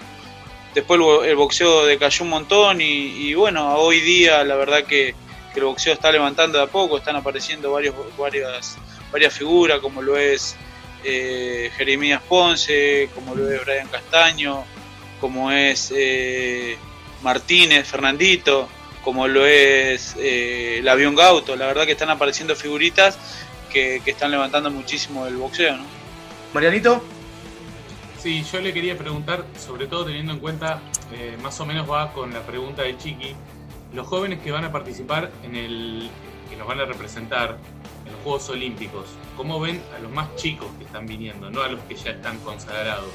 Después 0.74 1.00
el 1.24 1.36
boxeo 1.36 1.86
decayó 1.86 2.24
un 2.24 2.30
montón 2.30 2.80
y, 2.80 3.32
bueno, 3.34 3.76
hoy 3.76 4.00
día 4.00 4.42
la 4.42 4.56
verdad 4.56 4.84
que, 4.84 5.14
el 5.60 5.66
boxeo 5.66 5.92
está 5.92 6.10
levantando 6.10 6.58
de 6.58 6.64
a 6.64 6.66
poco, 6.66 6.98
están 6.98 7.16
apareciendo 7.16 7.72
varios, 7.72 7.94
varias, 8.18 8.76
varias 9.12 9.32
figuras 9.32 9.80
como 9.80 10.02
lo 10.02 10.16
es 10.16 10.56
eh, 11.04 11.70
Jeremías 11.76 12.22
Ponce, 12.28 13.08
como 13.14 13.34
lo 13.34 13.50
es 13.50 13.64
Brian 13.64 13.88
Castaño, 13.88 14.64
como 15.20 15.50
es 15.50 15.92
eh, 15.94 16.76
Martínez, 17.22 17.86
Fernandito, 17.88 18.68
como 19.02 19.28
lo 19.28 19.46
es 19.46 20.16
eh, 20.18 20.78
el 20.78 20.88
avión 20.88 21.14
Gauto. 21.14 21.56
La 21.56 21.66
verdad 21.66 21.84
que 21.84 21.92
están 21.92 22.10
apareciendo 22.10 22.56
figuritas 22.56 23.18
que, 23.70 24.00
están 24.06 24.30
levantando 24.30 24.70
muchísimo 24.70 25.26
el 25.26 25.36
boxeo. 25.36 25.76
¿no? 25.76 25.84
Marianito. 26.52 27.02
Sí, 28.18 28.42
yo 28.50 28.60
le 28.60 28.72
quería 28.72 28.96
preguntar, 28.96 29.44
sobre 29.58 29.86
todo 29.86 30.06
teniendo 30.06 30.32
en 30.32 30.38
cuenta, 30.38 30.80
eh, 31.12 31.36
más 31.42 31.60
o 31.60 31.66
menos 31.66 31.90
va 31.90 32.12
con 32.12 32.32
la 32.32 32.40
pregunta 32.40 32.82
de 32.82 32.96
Chiqui, 32.96 33.34
los 33.94 34.06
jóvenes 34.06 34.40
que 34.40 34.50
van 34.50 34.64
a 34.64 34.72
participar 34.72 35.30
en 35.44 35.54
el, 35.54 36.10
que 36.50 36.56
nos 36.56 36.66
van 36.66 36.80
a 36.80 36.84
representar 36.84 37.56
en 38.04 38.12
los 38.12 38.20
Juegos 38.22 38.48
Olímpicos, 38.50 39.06
¿cómo 39.36 39.60
ven 39.60 39.80
a 39.96 40.00
los 40.00 40.10
más 40.10 40.34
chicos 40.36 40.68
que 40.78 40.84
están 40.84 41.06
viniendo, 41.06 41.50
no 41.50 41.62
a 41.62 41.68
los 41.68 41.80
que 41.82 41.94
ya 41.94 42.10
están 42.10 42.38
consagrados 42.40 43.10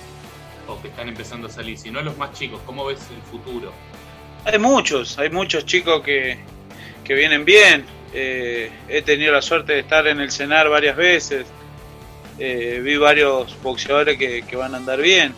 o 0.67 0.81
que 0.81 0.87
están 0.87 1.09
empezando 1.09 1.47
a 1.47 1.51
salir, 1.51 1.77
sino 1.77 1.99
a 1.99 2.01
los 2.01 2.17
más 2.17 2.31
chicos? 2.33 2.61
¿Cómo 2.65 2.85
ves 2.85 2.99
el 3.11 3.21
futuro? 3.23 3.73
Hay 4.45 4.57
muchos, 4.57 5.19
hay 5.19 5.29
muchos 5.29 5.65
chicos 5.65 6.01
que, 6.01 6.39
que 7.03 7.13
vienen 7.13 7.43
bien. 7.43 7.85
Eh, 8.13 8.71
he 8.87 9.01
tenido 9.01 9.33
la 9.33 9.41
suerte 9.41 9.73
de 9.73 9.79
estar 9.79 10.07
en 10.07 10.19
el 10.21 10.31
cenar 10.31 10.69
varias 10.69 10.95
veces, 10.95 11.45
eh, 12.39 12.79
vi 12.83 12.95
varios 12.97 13.61
boxeadores 13.61 14.17
que, 14.17 14.55
van 14.55 14.73
a 14.73 14.77
andar 14.77 15.01
bien. 15.01 15.35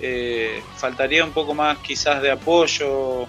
Eh, 0.00 0.60
faltaría 0.76 1.24
un 1.24 1.30
poco 1.30 1.54
más 1.54 1.78
quizás 1.78 2.20
de 2.20 2.30
apoyo 2.30 3.28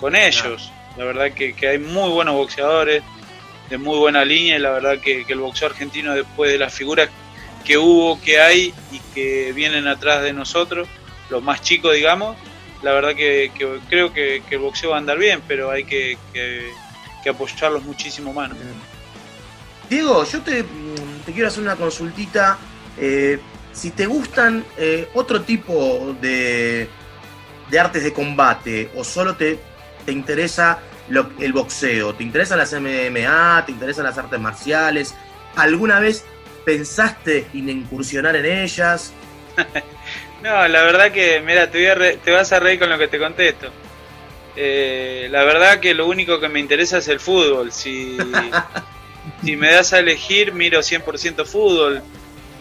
con 0.00 0.16
ellos. 0.16 0.72
La 0.96 1.04
verdad 1.04 1.32
que, 1.32 1.54
hay 1.68 1.78
muy 1.78 2.10
buenos 2.10 2.34
boxeadores, 2.34 3.02
de 3.68 3.78
muy 3.78 3.98
buena 3.98 4.24
línea 4.24 4.56
y 4.56 4.58
la 4.58 4.70
verdad 4.70 4.98
que, 4.98 5.24
el 5.28 5.38
boxeo 5.38 5.68
argentino 5.68 6.14
después 6.14 6.50
de 6.50 6.58
las 6.58 6.74
figuras 6.74 7.08
que 7.64 7.78
hubo, 7.78 8.20
que 8.20 8.40
hay 8.40 8.74
y 8.90 8.98
que 9.14 9.52
vienen 9.52 9.86
atrás 9.86 10.22
de 10.22 10.32
nosotros, 10.32 10.88
los 11.28 11.42
más 11.42 11.60
chicos 11.62 11.94
digamos, 11.94 12.36
la 12.82 12.92
verdad 12.92 13.14
que, 13.14 13.52
creo 13.88 14.12
que, 14.12 14.42
el 14.50 14.58
boxeo 14.58 14.90
va 14.90 14.96
a 14.96 14.98
andar 14.98 15.18
bien, 15.18 15.42
pero 15.46 15.70
hay 15.70 15.84
que, 15.84 16.16
apoyarlos 17.28 17.84
muchísimo 17.84 18.32
más. 18.32 18.50
Diego, 19.88 20.24
yo 20.24 20.40
te, 20.40 20.64
quiero 21.26 21.48
hacer 21.48 21.62
una 21.62 21.76
consultita. 21.76 22.58
Eh, 22.96 23.38
si 23.72 23.90
te 23.90 24.06
gustan 24.06 24.64
eh, 24.76 25.08
otro 25.14 25.42
tipo 25.42 26.16
de, 26.20 26.88
de, 27.70 27.78
artes 27.78 28.02
de 28.02 28.12
combate 28.12 28.90
o 28.96 29.04
solo 29.04 29.36
te, 29.36 29.58
te 30.04 30.12
interesa 30.12 30.80
el 31.40 31.52
boxeo, 31.52 32.14
te 32.14 32.22
interesan 32.22 32.58
las 32.58 32.72
MMA, 32.72 33.64
te 33.66 33.72
interesan 33.72 34.04
las 34.04 34.16
artes 34.18 34.38
marciales, 34.38 35.14
¿alguna 35.56 35.98
vez 35.98 36.24
pensaste 36.64 37.46
en 37.52 37.68
incursionar 37.68 38.36
en 38.36 38.46
ellas? 38.46 39.12
no, 40.42 40.68
la 40.68 40.82
verdad 40.82 41.10
que, 41.10 41.40
mira, 41.40 41.70
te, 41.70 42.16
te 42.16 42.30
vas 42.30 42.52
a 42.52 42.60
reír 42.60 42.78
con 42.78 42.88
lo 42.88 42.98
que 42.98 43.08
te 43.08 43.18
contesto. 43.18 43.70
Eh, 44.56 45.28
la 45.30 45.44
verdad 45.44 45.80
que 45.80 45.94
lo 45.94 46.06
único 46.06 46.40
que 46.40 46.48
me 46.48 46.60
interesa 46.60 46.98
es 46.98 47.08
el 47.08 47.20
fútbol. 47.20 47.72
Si, 47.72 48.16
si 49.44 49.56
me 49.56 49.70
das 49.70 49.92
a 49.92 49.98
elegir, 49.98 50.52
miro 50.52 50.80
100% 50.80 51.44
fútbol, 51.44 52.02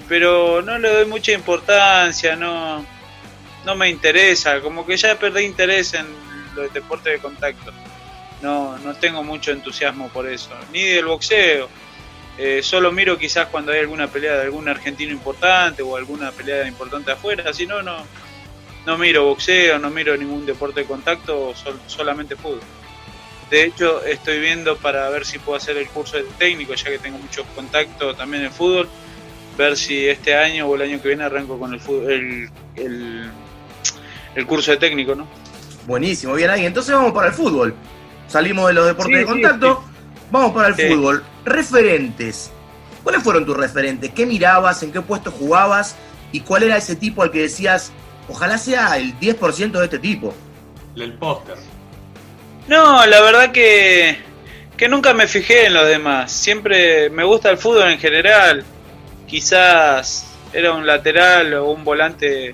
pero 0.07 0.61
no 0.61 0.79
le 0.79 0.89
doy 0.89 1.05
mucha 1.05 1.31
importancia, 1.33 2.35
no, 2.35 2.85
no 3.65 3.75
me 3.75 3.89
interesa, 3.89 4.59
como 4.61 4.85
que 4.85 4.97
ya 4.97 5.17
perdí 5.19 5.43
interés 5.43 5.93
en 5.93 6.07
los 6.59 6.73
deportes 6.73 7.13
de 7.13 7.19
contacto. 7.19 7.71
No, 8.41 8.77
no 8.79 8.93
tengo 8.95 9.23
mucho 9.23 9.51
entusiasmo 9.51 10.09
por 10.09 10.27
eso, 10.27 10.51
ni 10.71 10.83
del 10.83 11.05
boxeo. 11.05 11.67
Eh, 12.37 12.61
solo 12.63 12.91
miro 12.91 13.17
quizás 13.17 13.47
cuando 13.47 13.73
hay 13.73 13.79
alguna 13.79 14.07
pelea 14.07 14.35
de 14.35 14.43
algún 14.43 14.69
argentino 14.69 15.11
importante 15.11 15.81
o 15.81 15.97
alguna 15.97 16.31
pelea 16.31 16.65
importante 16.67 17.11
afuera, 17.11 17.51
si 17.53 17.67
no, 17.67 17.83
no, 17.83 18.05
no 18.85 18.97
miro 18.97 19.25
boxeo, 19.25 19.77
no 19.77 19.89
miro 19.89 20.15
ningún 20.15 20.45
deporte 20.45 20.81
de 20.81 20.85
contacto, 20.85 21.53
solamente 21.87 22.35
fútbol. 22.35 22.61
De 23.49 23.63
hecho, 23.63 24.03
estoy 24.05 24.39
viendo 24.39 24.77
para 24.77 25.09
ver 25.09 25.25
si 25.25 25.39
puedo 25.39 25.57
hacer 25.57 25.77
el 25.77 25.87
curso 25.89 26.17
de 26.17 26.23
técnico, 26.37 26.73
ya 26.75 26.91
que 26.91 26.99
tengo 26.99 27.17
mucho 27.17 27.43
contacto 27.55 28.13
también 28.15 28.43
en 28.43 28.51
fútbol. 28.51 28.87
Ver 29.57 29.75
si 29.75 30.07
este 30.07 30.35
año 30.35 30.67
o 30.67 30.75
el 30.75 30.83
año 30.83 31.01
que 31.01 31.09
viene 31.09 31.23
arranco 31.23 31.59
con 31.59 31.73
el, 31.73 31.79
fútbol, 31.79 32.49
el, 32.75 33.31
curso 34.45 34.71
de 34.71 34.77
técnico, 34.77 35.15
¿no? 35.15 35.27
Buenísimo, 35.89 36.35
bien 36.35 36.51
ahí. 36.51 36.67
Entonces 36.67 36.93
vamos 36.93 37.13
para 37.13 37.29
el 37.29 37.33
fútbol. 37.33 37.73
Salimos 38.27 38.67
de 38.67 38.73
los 38.73 38.85
deportes 38.85 39.17
de 39.17 39.25
contacto, 39.25 39.83
vamos 40.29 40.51
para 40.51 40.67
el 40.67 40.75
fútbol. 40.75 41.23
Referentes. 41.43 42.51
¿Cuáles 43.03 43.23
fueron 43.23 43.43
tus 43.43 43.57
referentes? 43.57 44.11
¿Qué 44.11 44.27
mirabas? 44.27 44.83
¿En 44.83 44.91
qué 44.91 45.01
puesto 45.01 45.31
jugabas? 45.31 45.95
¿Y 46.31 46.41
cuál 46.41 46.61
era 46.61 46.77
ese 46.77 46.95
tipo 46.95 47.23
al 47.23 47.31
que 47.31 47.39
decías, 47.41 47.91
ojalá 48.27 48.59
sea 48.59 48.97
el 48.97 49.19
10% 49.19 49.71
de 49.71 49.83
este 49.83 49.97
tipo? 49.97 50.31
El 50.95 51.13
póster. 51.13 51.55
No, 52.67 53.03
la 53.07 53.21
verdad 53.21 53.51
que, 53.51 54.19
que 54.77 54.89
nunca 54.89 55.15
me 55.15 55.25
fijé 55.25 55.65
en 55.65 55.73
los 55.73 55.87
demás. 55.87 56.31
Siempre 56.31 57.09
me 57.09 57.23
gusta 57.23 57.49
el 57.49 57.57
fútbol 57.57 57.89
en 57.89 57.97
general. 57.97 58.63
Quizás 59.25 60.27
era 60.53 60.71
un 60.71 60.85
lateral 60.85 61.51
o 61.55 61.71
un 61.71 61.83
volante 61.83 62.53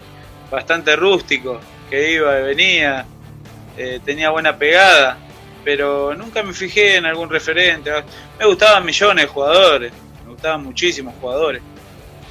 bastante 0.50 0.96
rústico, 0.96 1.60
que 1.90 2.14
iba 2.14 2.40
y 2.40 2.44
venía, 2.44 3.06
eh, 3.78 4.00
tenía 4.04 4.30
buena 4.30 4.58
pegada, 4.58 5.18
pero 5.64 6.16
nunca 6.16 6.44
me 6.44 6.54
fijé 6.54 6.96
en 6.96 7.06
algún 7.06 7.30
referente. 7.30 7.92
Me 8.40 8.46
gustaban 8.46 8.86
millones 8.86 9.26
de 9.26 9.32
jugadores, 9.32 9.94
me 10.24 10.32
gustaban 10.32 10.64
muchísimos 10.64 11.14
jugadores, 11.20 11.62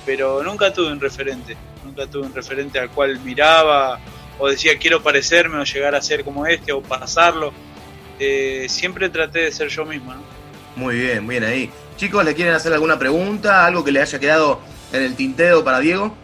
pero 0.07 0.43
nunca 0.43 0.73
tuve 0.73 0.93
un 0.93 1.01
referente, 1.01 1.57
nunca 1.85 2.07
tuve 2.07 2.27
un 2.27 2.35
referente 2.35 2.79
al 2.79 2.91
cual 2.91 3.19
miraba 3.21 3.99
o 4.39 4.49
decía 4.49 4.79
quiero 4.79 5.03
parecerme 5.03 5.59
o 5.59 5.65
llegar 5.65 5.95
a 5.95 6.03
ser 6.03 6.25
como 6.25 6.45
este 6.47 6.73
o 6.73 6.83
pasarlo 6.83 7.53
eh, 8.19 8.67
siempre 8.69 9.09
traté 9.09 9.41
de 9.41 9.53
ser 9.53 9.69
yo 9.69 9.85
mismo. 9.85 10.15
¿no? 10.15 10.23
Muy 10.77 10.99
bien, 10.99 11.27
bien 11.27 11.45
ahí. 11.45 11.71
Chicos, 11.97 12.25
¿le 12.25 12.35
quieren 12.35 12.55
hacer 12.55 12.73
alguna 12.73 12.99
pregunta? 12.99 13.67
¿Algo 13.67 13.85
que 13.85 13.93
le 13.93 14.01
haya 14.01 14.19
quedado 14.19 14.61
en 14.93 15.03
el 15.03 15.15
tinteo 15.15 15.65
para 15.65 15.81
Diego? 15.81 16.17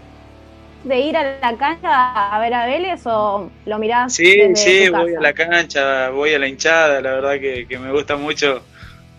¿De 0.84 0.98
ir 0.98 1.16
a 1.16 1.38
la 1.40 1.56
cancha 1.58 2.34
a 2.34 2.40
ver 2.40 2.54
a 2.54 2.66
Vélez 2.66 3.02
o 3.04 3.50
lo 3.66 3.78
mirás? 3.78 4.14
Sí, 4.14 4.40
sí, 4.54 4.88
voy 4.88 5.14
a 5.14 5.20
la 5.20 5.32
cancha, 5.34 6.08
voy 6.08 6.32
a 6.32 6.38
la 6.38 6.48
hinchada, 6.48 7.00
la 7.02 7.12
verdad 7.12 7.38
que, 7.38 7.78
me 7.78 7.92
gusta 7.92 8.16
mucho. 8.16 8.62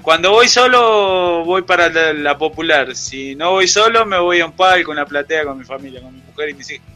Cuando 0.01 0.31
voy 0.31 0.47
solo, 0.47 1.45
voy 1.45 1.61
para 1.61 1.89
la, 2.13 2.37
popular. 2.37 2.95
Si 2.95 3.35
no 3.35 3.51
voy 3.51 3.67
solo, 3.67 4.05
me 4.07 4.17
voy 4.17 4.39
a 4.39 4.45
un 4.45 4.53
palco, 4.53 4.91
una 4.91 5.05
platea 5.05 5.45
con 5.45 5.59
mi 5.59 5.63
familia, 5.63 6.01
con 6.01 6.15
mi 6.15 6.21
mujer 6.21 6.49
y 6.49 6.53
mis 6.55 6.71
hijos. 6.71 6.87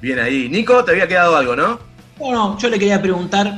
Bien 0.00 0.18
ahí. 0.18 0.48
Nico, 0.48 0.84
te 0.84 0.90
había 0.90 1.06
quedado 1.06 1.36
algo, 1.36 1.54
¿no? 1.54 1.78
Bueno, 2.16 2.58
yo 2.58 2.68
le 2.68 2.78
quería 2.80 3.00
preguntar 3.00 3.52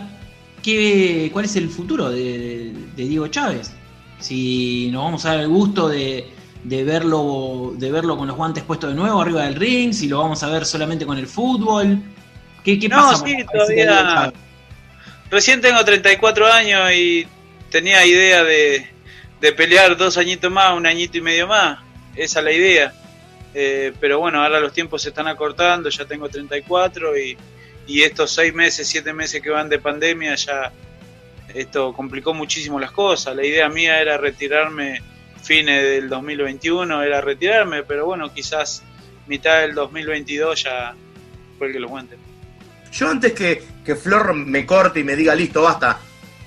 ¿qué, 0.63 1.31
¿cuál 1.33 1.47
es 1.47 1.57
el 1.57 1.69
futuro 1.69 2.11
de, 2.11 2.73
Diego 2.97 3.29
Chávez? 3.29 3.73
Si 4.19 4.91
nos 4.93 5.05
vamos 5.05 5.25
a 5.25 5.31
dar 5.31 5.41
el 5.41 5.49
gusto 5.49 5.89
de, 5.89 6.29
verlo, 6.65 7.73
de 7.77 7.91
verlo 7.91 8.17
con 8.17 8.29
los 8.29 8.37
guantes 8.37 8.65
puestos 8.65 8.91
de 8.91 8.97
nuevo 8.97 9.21
arriba 9.21 9.45
del 9.45 9.55
ring, 9.55 9.93
si 9.93 10.09
lo 10.09 10.19
vamos 10.19 10.43
a 10.43 10.49
ver 10.49 10.65
solamente 10.65 11.07
con 11.07 11.19
el 11.19 11.27
fútbol. 11.27 12.01
¿Qué, 12.65 12.79
qué 12.79 12.89
no, 12.89 13.17
sí, 13.17 13.37
todavía. 13.51 14.33
Recién 15.31 15.61
tengo 15.61 15.85
34 15.85 16.47
años 16.53 16.93
y 16.93 17.27
tenía 17.71 18.05
idea 18.05 18.43
de, 18.45 18.89
pelear 19.57 19.97
dos 19.97 20.19
añitos 20.19 20.51
más, 20.51 20.77
un 20.77 20.87
añito 20.87 21.19
y 21.19 21.21
medio 21.21 21.47
más. 21.47 21.79
Esa 22.17 22.41
es 22.41 22.45
la 22.45 22.53
idea. 22.53 22.93
Eh, 23.55 23.93
pero 24.01 24.19
bueno, 24.19 24.43
ahora 24.43 24.61
los 24.61 24.73
tiempos 24.73 25.03
se 25.03 25.09
están 25.09 25.27
acortando, 25.27 25.89
ya 25.89 26.05
tengo 26.05 26.29
34 26.29 27.19
y 27.19 27.37
y 27.91 28.03
estos 28.03 28.31
seis 28.31 28.55
meses, 28.55 28.87
siete 28.87 29.13
meses 29.13 29.43
que 29.43 29.51
van 29.51 29.69
de 29.69 29.81
pandemia 29.81 30.37
ya 30.37 30.73
esto 31.53 31.93
complicó 31.93 32.33
muchísimo 32.33 32.79
las 32.79 32.93
cosas. 32.93 33.35
La 33.35 33.45
idea 33.45 33.69
mía 33.69 34.01
era 34.01 34.17
retirarme 34.17 35.03
fines 35.43 35.83
del 35.83 36.09
2021, 36.09 37.03
era 37.03 37.21
retirarme, 37.21 37.83
pero 37.83 38.07
bueno, 38.07 38.33
quizás 38.33 38.83
mitad 39.27 39.61
del 39.61 39.75
2022 39.75 40.65
ya 40.65 40.95
fue 41.59 41.69
el 41.69 41.73
que 41.73 41.81
lo 41.81 41.89
cuente. 41.89 42.17
Yo 42.93 43.09
antes 43.09 43.33
que, 43.33 43.63
que 43.85 43.95
Flor 43.95 44.35
me 44.35 44.67
corte 44.67 45.01
y 45.01 45.05
me 45.05 45.15
diga, 45.17 45.35
listo, 45.35 45.63
basta, 45.63 45.99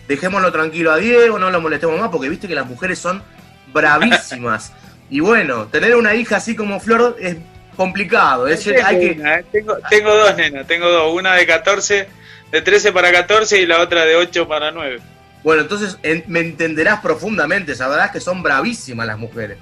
dejémoslo 0.07 0.51
tranquilo 0.51 0.91
a 0.91 0.97
Diego, 0.97 1.39
no 1.39 1.49
lo 1.49 1.61
molestemos 1.61 1.99
más, 1.99 2.09
porque 2.09 2.29
viste 2.29 2.47
que 2.47 2.55
las 2.55 2.67
mujeres 2.67 2.99
son 2.99 3.23
bravísimas. 3.71 4.73
y 5.09 5.19
bueno, 5.19 5.67
tener 5.67 5.95
una 5.95 6.13
hija 6.13 6.37
así 6.37 6.55
como 6.55 6.79
Flor 6.79 7.15
es 7.19 7.37
complicado. 7.75 8.47
Es, 8.47 8.63
tengo, 8.63 8.85
hay 8.85 8.99
que... 8.99 9.11
¿eh? 9.11 9.45
tengo, 9.51 9.77
tengo, 9.89 10.15
dos 10.15 10.35
nenas, 10.35 10.67
tengo 10.67 10.89
dos, 10.89 11.13
una 11.13 11.33
de 11.35 11.45
14, 11.45 12.07
de 12.51 12.61
13 12.61 12.91
para 12.91 13.11
14 13.11 13.61
y 13.61 13.65
la 13.65 13.79
otra 13.79 14.05
de 14.05 14.15
8 14.15 14.47
para 14.47 14.71
9. 14.71 14.99
Bueno, 15.43 15.63
entonces 15.63 15.97
me 16.27 16.39
entenderás 16.39 17.01
profundamente, 17.01 17.75
sabrás 17.75 18.11
que 18.11 18.19
son 18.19 18.41
bravísimas 18.41 19.05
las 19.05 19.17
mujeres. 19.17 19.57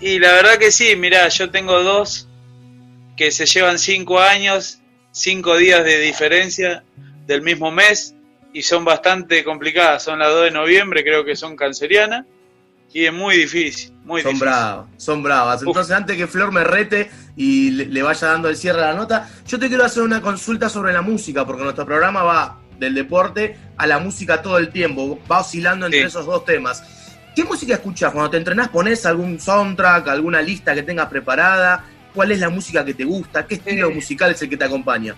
Y 0.00 0.18
la 0.18 0.32
verdad 0.32 0.58
que 0.58 0.70
sí, 0.70 0.96
mirá, 0.96 1.28
yo 1.28 1.50
tengo 1.50 1.82
dos 1.82 2.28
que 3.16 3.30
se 3.30 3.46
llevan 3.46 3.78
cinco 3.78 4.20
años, 4.20 4.80
cinco 5.12 5.56
días 5.56 5.84
de 5.84 6.00
diferencia 6.00 6.84
del 7.26 7.42
mismo 7.42 7.70
mes 7.70 8.14
y 8.52 8.62
son 8.62 8.84
bastante 8.84 9.44
complicadas. 9.44 10.02
Son 10.02 10.18
las 10.18 10.30
2 10.30 10.44
de 10.44 10.50
noviembre, 10.50 11.02
creo 11.04 11.24
que 11.24 11.36
son 11.36 11.56
cancerianas 11.56 12.26
y 12.92 13.06
es 13.06 13.12
muy 13.12 13.36
difícil, 13.36 13.92
muy 14.04 14.22
son 14.22 14.32
difícil. 14.32 14.48
bravas, 14.48 14.86
son 14.98 15.22
bravas. 15.22 15.62
Entonces, 15.62 15.96
antes 15.96 16.16
que 16.16 16.26
Flor 16.26 16.52
me 16.52 16.64
rete 16.64 17.10
y 17.36 17.70
le, 17.70 17.86
le 17.86 18.02
vaya 18.02 18.28
dando 18.28 18.48
el 18.48 18.56
cierre 18.56 18.82
a 18.82 18.88
la 18.88 18.94
nota, 18.94 19.30
yo 19.46 19.58
te 19.58 19.68
quiero 19.68 19.84
hacer 19.84 20.02
una 20.02 20.20
consulta 20.20 20.68
sobre 20.68 20.92
la 20.92 21.00
música, 21.00 21.46
porque 21.46 21.62
nuestro 21.62 21.86
programa 21.86 22.22
va 22.22 22.61
del 22.82 22.94
deporte 22.94 23.56
a 23.78 23.86
la 23.86 23.98
música 23.98 24.42
todo 24.42 24.58
el 24.58 24.68
tiempo, 24.70 25.18
va 25.30 25.40
oscilando 25.40 25.86
entre 25.86 26.00
Sí. 26.02 26.06
esos 26.06 26.26
dos 26.26 26.44
temas. 26.44 26.82
¿Qué 27.34 27.44
música 27.44 27.72
escuchas 27.74 28.12
cuando 28.12 28.28
te 28.30 28.36
entrenás? 28.36 28.68
¿Pones 28.68 29.06
algún 29.06 29.40
soundtrack, 29.40 30.08
alguna 30.08 30.42
lista 30.42 30.74
que 30.74 30.82
tengas 30.82 31.06
preparada? 31.08 31.84
¿Cuál 32.14 32.30
es 32.32 32.40
la 32.40 32.50
música 32.50 32.84
que 32.84 32.92
te 32.92 33.04
gusta? 33.04 33.46
¿Qué 33.46 33.54
estilo 33.54 33.90
musical 33.90 34.30
es 34.32 34.42
el 34.42 34.50
que 34.50 34.56
te 34.58 34.64
acompaña? 34.66 35.14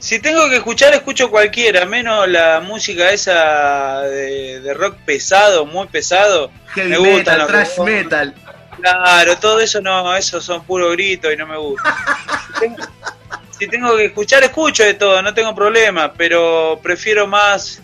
Si 0.00 0.18
tengo 0.18 0.48
que 0.48 0.56
escuchar, 0.56 0.92
escucho 0.94 1.30
cualquiera, 1.30 1.86
menos 1.86 2.26
la 2.28 2.58
música 2.58 3.12
esa 3.12 4.00
de, 4.00 4.60
de 4.60 4.74
rock 4.74 4.96
pesado, 5.06 5.64
muy 5.64 5.86
pesado. 5.86 6.50
Heavy 6.74 6.90
Me 6.90 6.98
metal, 7.18 7.46
que- 7.46 7.82
metal. 7.84 8.34
Claro, 8.80 9.36
todo 9.38 9.60
eso 9.60 9.80
no, 9.80 10.16
eso 10.16 10.40
son 10.40 10.64
puro 10.64 10.90
grito 10.90 11.30
y 11.30 11.36
no 11.36 11.46
me 11.46 11.56
gusta. 11.56 11.94
Si 12.48 12.52
tengo, 12.60 12.76
si 13.62 13.68
tengo 13.68 13.96
que 13.96 14.06
escuchar, 14.06 14.42
escucho 14.42 14.82
de 14.82 14.94
todo, 14.94 15.22
no 15.22 15.32
tengo 15.32 15.54
problema, 15.54 16.12
pero 16.12 16.80
prefiero 16.82 17.28
más 17.28 17.80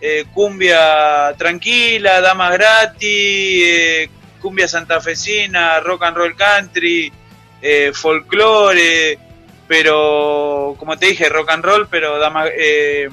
eh, 0.00 0.26
cumbia 0.32 1.34
tranquila, 1.36 2.20
damas 2.20 2.52
gratis, 2.52 3.00
eh, 3.02 4.10
cumbia 4.40 4.68
santafesina, 4.68 5.80
rock 5.80 6.04
and 6.04 6.16
roll 6.16 6.36
country, 6.36 7.12
eh, 7.60 7.90
folclore, 7.92 9.18
pero 9.66 10.76
como 10.78 10.96
te 10.96 11.06
dije, 11.06 11.28
rock 11.28 11.50
and 11.50 11.64
roll, 11.64 11.88
pero 11.88 12.16
damas, 12.20 12.50
eh, 12.56 13.08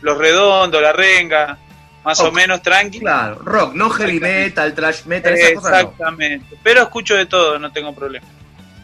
los 0.00 0.16
redondos, 0.16 0.80
la 0.80 0.94
renga, 0.94 1.58
más 2.02 2.20
o 2.20 2.32
menos 2.32 2.62
tranqui. 2.62 3.00
Claro, 3.00 3.38
rock, 3.44 3.74
no 3.74 3.90
heavy 3.90 4.18
metal, 4.18 4.72
trash 4.72 5.04
metal, 5.04 5.34
esas 5.34 5.52
cosas 5.52 5.72
no. 5.72 5.78
Exactamente. 5.78 6.56
Pero 6.62 6.80
escucho 6.80 7.16
de 7.16 7.26
todo, 7.26 7.58
no 7.58 7.70
tengo 7.70 7.94
problema. 7.94 8.26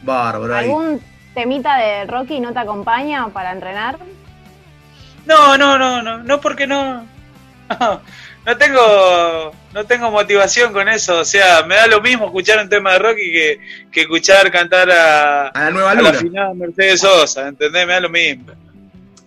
Bárbaro 0.03 0.55
ahí. 0.55 1.01
¿Algún 1.37 1.53
temita 1.53 1.77
de 1.77 2.07
Rocky 2.07 2.41
no 2.41 2.53
te 2.53 2.61
acompaña 2.61 3.29
para 3.29 3.53
entrenar? 3.53 3.99
No, 5.27 5.59
no, 5.59 5.79
no, 5.79 6.03
no, 6.03 6.23
no 6.23 6.41
porque 6.41 6.67
no. 6.67 7.07
No, 7.69 8.01
no 8.47 8.57
tengo 8.57 9.53
no 9.75 9.85
tengo 9.85 10.11
motivación 10.11 10.73
con 10.73 10.89
eso, 10.89 11.19
o 11.19 11.25
sea, 11.25 11.65
me 11.67 11.75
da 11.75 11.87
lo 11.89 12.01
mismo 12.01 12.27
escuchar 12.27 12.63
un 12.63 12.71
tema 12.71 12.93
de 12.93 12.99
Rocky 13.01 13.33
que, 13.33 13.61
que 13.93 14.01
escuchar 14.03 14.51
cantar 14.51 14.91
a, 14.91 15.49
A 15.49 15.65
la 15.65 15.71
nueva 15.71 15.91
a 15.91 15.95
la 15.97 16.03
luna. 16.03 16.15
final 16.15 16.55
Mercedes 16.55 17.01
Sosa, 17.01 17.49
¿entendés? 17.49 17.87
Me 17.87 17.93
da 17.93 18.01
lo 18.01 18.09
mismo. 18.09 18.53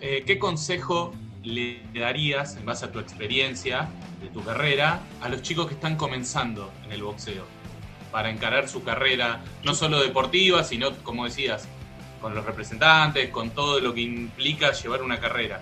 Eh, 0.01 0.23
¿Qué 0.25 0.39
consejo 0.39 1.13
le 1.43 1.81
darías, 1.93 2.55
en 2.55 2.65
base 2.65 2.85
a 2.85 2.91
tu 2.91 2.99
experiencia 2.99 3.87
de 4.21 4.29
tu 4.29 4.43
carrera, 4.43 5.01
a 5.21 5.29
los 5.29 5.43
chicos 5.43 5.67
que 5.67 5.75
están 5.75 5.95
comenzando 5.95 6.71
en 6.85 6.93
el 6.93 7.03
boxeo? 7.03 7.45
Para 8.11 8.31
encarar 8.31 8.67
su 8.67 8.83
carrera, 8.83 9.41
no 9.63 9.75
solo 9.75 10.01
deportiva, 10.01 10.63
sino, 10.63 10.95
como 11.03 11.25
decías, 11.25 11.67
con 12.21 12.35
los 12.35 12.45
representantes, 12.45 13.29
con 13.29 13.51
todo 13.51 13.79
lo 13.79 13.93
que 13.93 14.01
implica 14.01 14.71
llevar 14.71 15.01
una 15.01 15.19
carrera. 15.19 15.59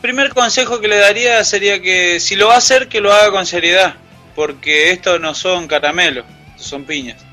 Primer 0.00 0.32
consejo 0.32 0.80
que 0.80 0.88
le 0.88 0.98
daría 0.98 1.42
sería 1.44 1.82
que 1.82 2.20
si 2.20 2.36
lo 2.36 2.48
va 2.48 2.54
a 2.54 2.58
hacer, 2.58 2.88
que 2.88 3.00
lo 3.00 3.12
haga 3.12 3.32
con 3.32 3.46
seriedad, 3.46 3.96
porque 4.34 4.92
esto 4.92 5.18
no 5.18 5.34
son 5.34 5.66
caramelos, 5.66 6.24
son 6.56 6.84
piñas. 6.84 7.24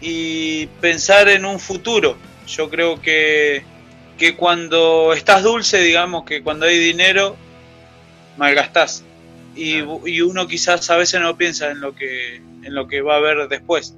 Y 0.00 0.66
pensar 0.80 1.28
en 1.28 1.44
un 1.44 1.58
futuro. 1.58 2.16
Yo 2.46 2.70
creo 2.70 3.02
que, 3.02 3.64
que 4.16 4.36
cuando 4.36 5.12
estás 5.12 5.42
dulce, 5.42 5.80
digamos 5.80 6.24
que 6.24 6.42
cuando 6.42 6.66
hay 6.66 6.78
dinero, 6.78 7.36
malgastás. 8.36 9.04
Y, 9.56 9.78
y 10.06 10.20
uno 10.20 10.46
quizás 10.46 10.88
a 10.90 10.96
veces 10.96 11.20
no 11.20 11.36
piensa 11.36 11.72
en 11.72 11.80
lo 11.80 11.96
que, 11.96 12.36
en 12.36 12.74
lo 12.74 12.86
que 12.86 13.02
va 13.02 13.14
a 13.14 13.18
haber 13.18 13.48
después. 13.48 13.96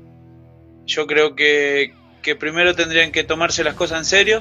Yo 0.87 1.07
creo 1.07 1.37
que, 1.37 1.92
que 2.22 2.37
primero 2.37 2.74
tendrían 2.74 3.12
que 3.12 3.24
tomarse 3.24 3.64
las 3.64 3.74
cosas 3.74 3.98
en 3.98 4.04
serio, 4.04 4.40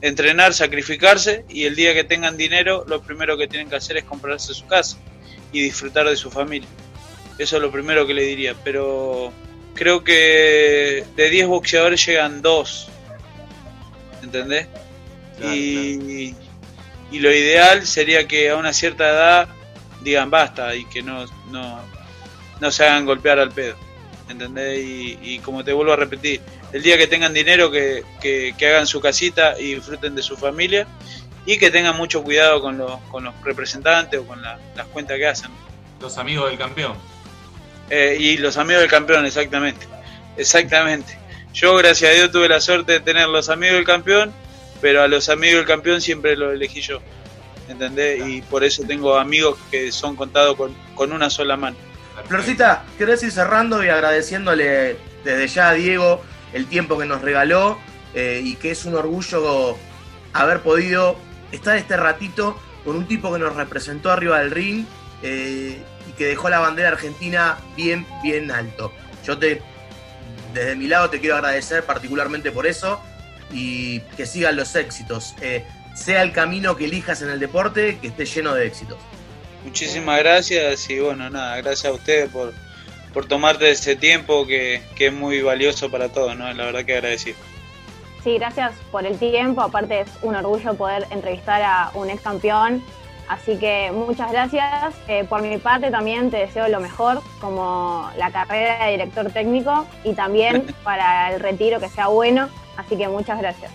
entrenar, 0.00 0.54
sacrificarse 0.54 1.44
y 1.48 1.64
el 1.64 1.74
día 1.74 1.94
que 1.94 2.04
tengan 2.04 2.36
dinero 2.36 2.84
lo 2.86 3.02
primero 3.02 3.36
que 3.36 3.48
tienen 3.48 3.68
que 3.68 3.76
hacer 3.76 3.96
es 3.96 4.04
comprarse 4.04 4.54
su 4.54 4.66
casa 4.66 4.98
y 5.52 5.62
disfrutar 5.62 6.08
de 6.08 6.16
su 6.16 6.30
familia. 6.30 6.68
Eso 7.38 7.56
es 7.56 7.62
lo 7.62 7.70
primero 7.70 8.06
que 8.06 8.14
le 8.14 8.22
diría, 8.22 8.54
pero 8.64 9.32
creo 9.74 10.02
que 10.02 11.04
de 11.16 11.30
10 11.30 11.46
boxeadores 11.46 12.04
llegan 12.04 12.42
2, 12.42 12.88
¿entendés? 14.22 14.66
Claro, 15.38 15.54
y, 15.54 16.34
y 17.10 17.18
lo 17.20 17.32
ideal 17.32 17.86
sería 17.86 18.26
que 18.26 18.50
a 18.50 18.56
una 18.56 18.72
cierta 18.72 19.08
edad 19.08 19.48
digan 20.02 20.30
basta 20.30 20.74
y 20.74 20.84
que 20.86 21.02
no, 21.02 21.26
no, 21.50 21.80
no 22.60 22.70
se 22.70 22.84
hagan 22.84 23.06
golpear 23.06 23.38
al 23.38 23.52
pedo, 23.52 23.76
¿entendés? 24.28 24.78
Y, 24.84 25.18
y 25.22 25.38
como 25.40 25.64
te 25.64 25.72
vuelvo 25.72 25.92
a 25.92 25.96
repetir, 25.96 26.40
el 26.72 26.82
día 26.82 26.96
que 26.98 27.06
tengan 27.06 27.32
dinero 27.32 27.70
que, 27.70 28.02
que, 28.20 28.54
que 28.58 28.66
hagan 28.68 28.86
su 28.86 29.00
casita 29.00 29.58
y 29.58 29.74
disfruten 29.74 30.14
de 30.14 30.22
su 30.22 30.36
familia 30.36 30.86
y 31.46 31.58
que 31.58 31.70
tengan 31.70 31.96
mucho 31.96 32.22
cuidado 32.22 32.60
con 32.60 32.76
los, 32.78 33.00
con 33.10 33.24
los 33.24 33.34
representantes 33.42 34.20
o 34.20 34.24
con 34.26 34.42
la- 34.42 34.58
las 34.76 34.86
cuentas 34.88 35.16
que 35.16 35.26
hacen. 35.26 35.50
Los 36.00 36.18
amigos 36.18 36.50
del 36.50 36.58
campeón. 36.58 36.94
Eh, 37.90 38.16
y 38.20 38.36
los 38.36 38.56
amigos 38.58 38.82
del 38.82 38.90
campeón, 38.90 39.24
exactamente. 39.24 39.86
Exactamente. 40.36 41.16
Yo, 41.54 41.74
gracias 41.76 42.10
a 42.10 42.14
Dios, 42.14 42.30
tuve 42.30 42.48
la 42.48 42.60
suerte 42.60 42.92
de 42.92 43.00
tener 43.00 43.28
los 43.28 43.48
amigos 43.48 43.76
del 43.76 43.84
campeón, 43.84 44.32
pero 44.80 45.02
a 45.02 45.08
los 45.08 45.28
amigos 45.28 45.56
del 45.56 45.66
campeón 45.66 46.00
siempre 46.00 46.36
los 46.36 46.52
elegí 46.52 46.80
yo. 46.82 47.00
¿Entendés? 47.68 48.26
Y 48.26 48.42
por 48.42 48.62
eso 48.64 48.82
tengo 48.86 49.16
amigos 49.18 49.58
que 49.70 49.90
son 49.92 50.16
contados 50.16 50.56
con, 50.56 50.74
con 50.94 51.12
una 51.12 51.28
sola 51.30 51.56
mano. 51.56 51.76
Florcita, 52.26 52.84
¿querés 52.96 53.22
ir 53.22 53.32
cerrando 53.32 53.84
y 53.84 53.88
agradeciéndole 53.88 54.96
desde 55.24 55.48
ya 55.48 55.70
a 55.70 55.72
Diego 55.74 56.22
el 56.52 56.66
tiempo 56.66 56.98
que 56.98 57.06
nos 57.06 57.22
regaló 57.22 57.78
eh, 58.14 58.40
y 58.42 58.56
que 58.56 58.70
es 58.70 58.84
un 58.84 58.94
orgullo 58.94 59.76
haber 60.32 60.60
podido 60.60 61.16
estar 61.52 61.76
este 61.76 61.96
ratito 61.96 62.58
con 62.84 62.96
un 62.96 63.06
tipo 63.06 63.32
que 63.32 63.38
nos 63.38 63.54
representó 63.54 64.10
arriba 64.10 64.40
del 64.40 64.50
ring 64.50 64.84
eh, 65.22 65.78
y 66.08 66.12
que 66.12 66.26
dejó 66.26 66.48
la 66.48 66.58
bandera 66.58 66.88
argentina 66.88 67.58
bien, 67.76 68.06
bien 68.22 68.50
alto. 68.50 68.92
Yo 69.24 69.38
te, 69.38 69.62
desde 70.54 70.76
mi 70.76 70.86
lado, 70.86 71.10
te 71.10 71.20
quiero 71.20 71.36
agradecer 71.36 71.84
particularmente 71.84 72.50
por 72.50 72.66
eso 72.66 73.00
y 73.52 74.00
que 74.16 74.26
sigan 74.26 74.56
los 74.56 74.74
éxitos. 74.74 75.34
Eh, 75.40 75.64
sea 75.94 76.22
el 76.22 76.32
camino 76.32 76.76
que 76.76 76.84
elijas 76.84 77.22
en 77.22 77.30
el 77.30 77.40
deporte, 77.40 77.98
que 78.00 78.08
esté 78.08 78.24
lleno 78.24 78.54
de 78.54 78.66
éxitos. 78.66 78.98
Muchísimas 79.68 80.18
gracias 80.20 80.88
y 80.88 80.98
bueno, 80.98 81.28
nada, 81.28 81.58
gracias 81.58 81.92
a 81.92 81.94
ustedes 81.94 82.30
por, 82.30 82.54
por 83.12 83.26
tomarte 83.26 83.70
ese 83.70 83.96
tiempo 83.96 84.46
que, 84.46 84.80
que 84.96 85.08
es 85.08 85.12
muy 85.12 85.42
valioso 85.42 85.90
para 85.90 86.08
todos, 86.08 86.34
¿no? 86.34 86.50
La 86.54 86.64
verdad 86.64 86.86
que 86.86 86.94
agradecido. 86.94 87.36
Sí, 88.24 88.38
gracias 88.38 88.72
por 88.90 89.04
el 89.04 89.18
tiempo. 89.18 89.60
Aparte 89.60 90.00
es 90.00 90.08
un 90.22 90.34
orgullo 90.34 90.72
poder 90.72 91.06
entrevistar 91.10 91.60
a 91.60 91.90
un 91.92 92.08
ex 92.08 92.22
campeón. 92.22 92.82
Así 93.28 93.58
que 93.58 93.92
muchas 93.92 94.32
gracias. 94.32 94.94
Eh, 95.06 95.24
por 95.28 95.42
mi 95.42 95.58
parte 95.58 95.90
también 95.90 96.30
te 96.30 96.38
deseo 96.38 96.66
lo 96.68 96.80
mejor 96.80 97.20
como 97.38 98.10
la 98.16 98.32
carrera 98.32 98.86
de 98.86 98.92
director 98.92 99.30
técnico 99.30 99.86
y 100.02 100.14
también 100.14 100.74
para 100.82 101.34
el 101.34 101.40
retiro 101.40 101.78
que 101.78 101.90
sea 101.90 102.06
bueno. 102.06 102.48
Así 102.78 102.96
que 102.96 103.06
muchas 103.06 103.38
gracias. 103.38 103.70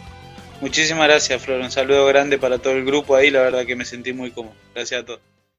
Muchísimas 0.60 1.08
gracias, 1.08 1.40
Flor. 1.40 1.62
Un 1.62 1.70
saludo 1.70 2.08
grande 2.08 2.40
para 2.40 2.58
todo 2.58 2.74
el 2.74 2.84
grupo 2.84 3.16
ahí, 3.16 3.30
la 3.30 3.42
verdad 3.42 3.64
que 3.64 3.76
me 3.76 3.86
sentí 3.86 4.12
muy 4.12 4.32
cómodo. 4.32 4.56
Gracias 4.74 5.04
a 5.04 5.06
todos. 5.06 5.33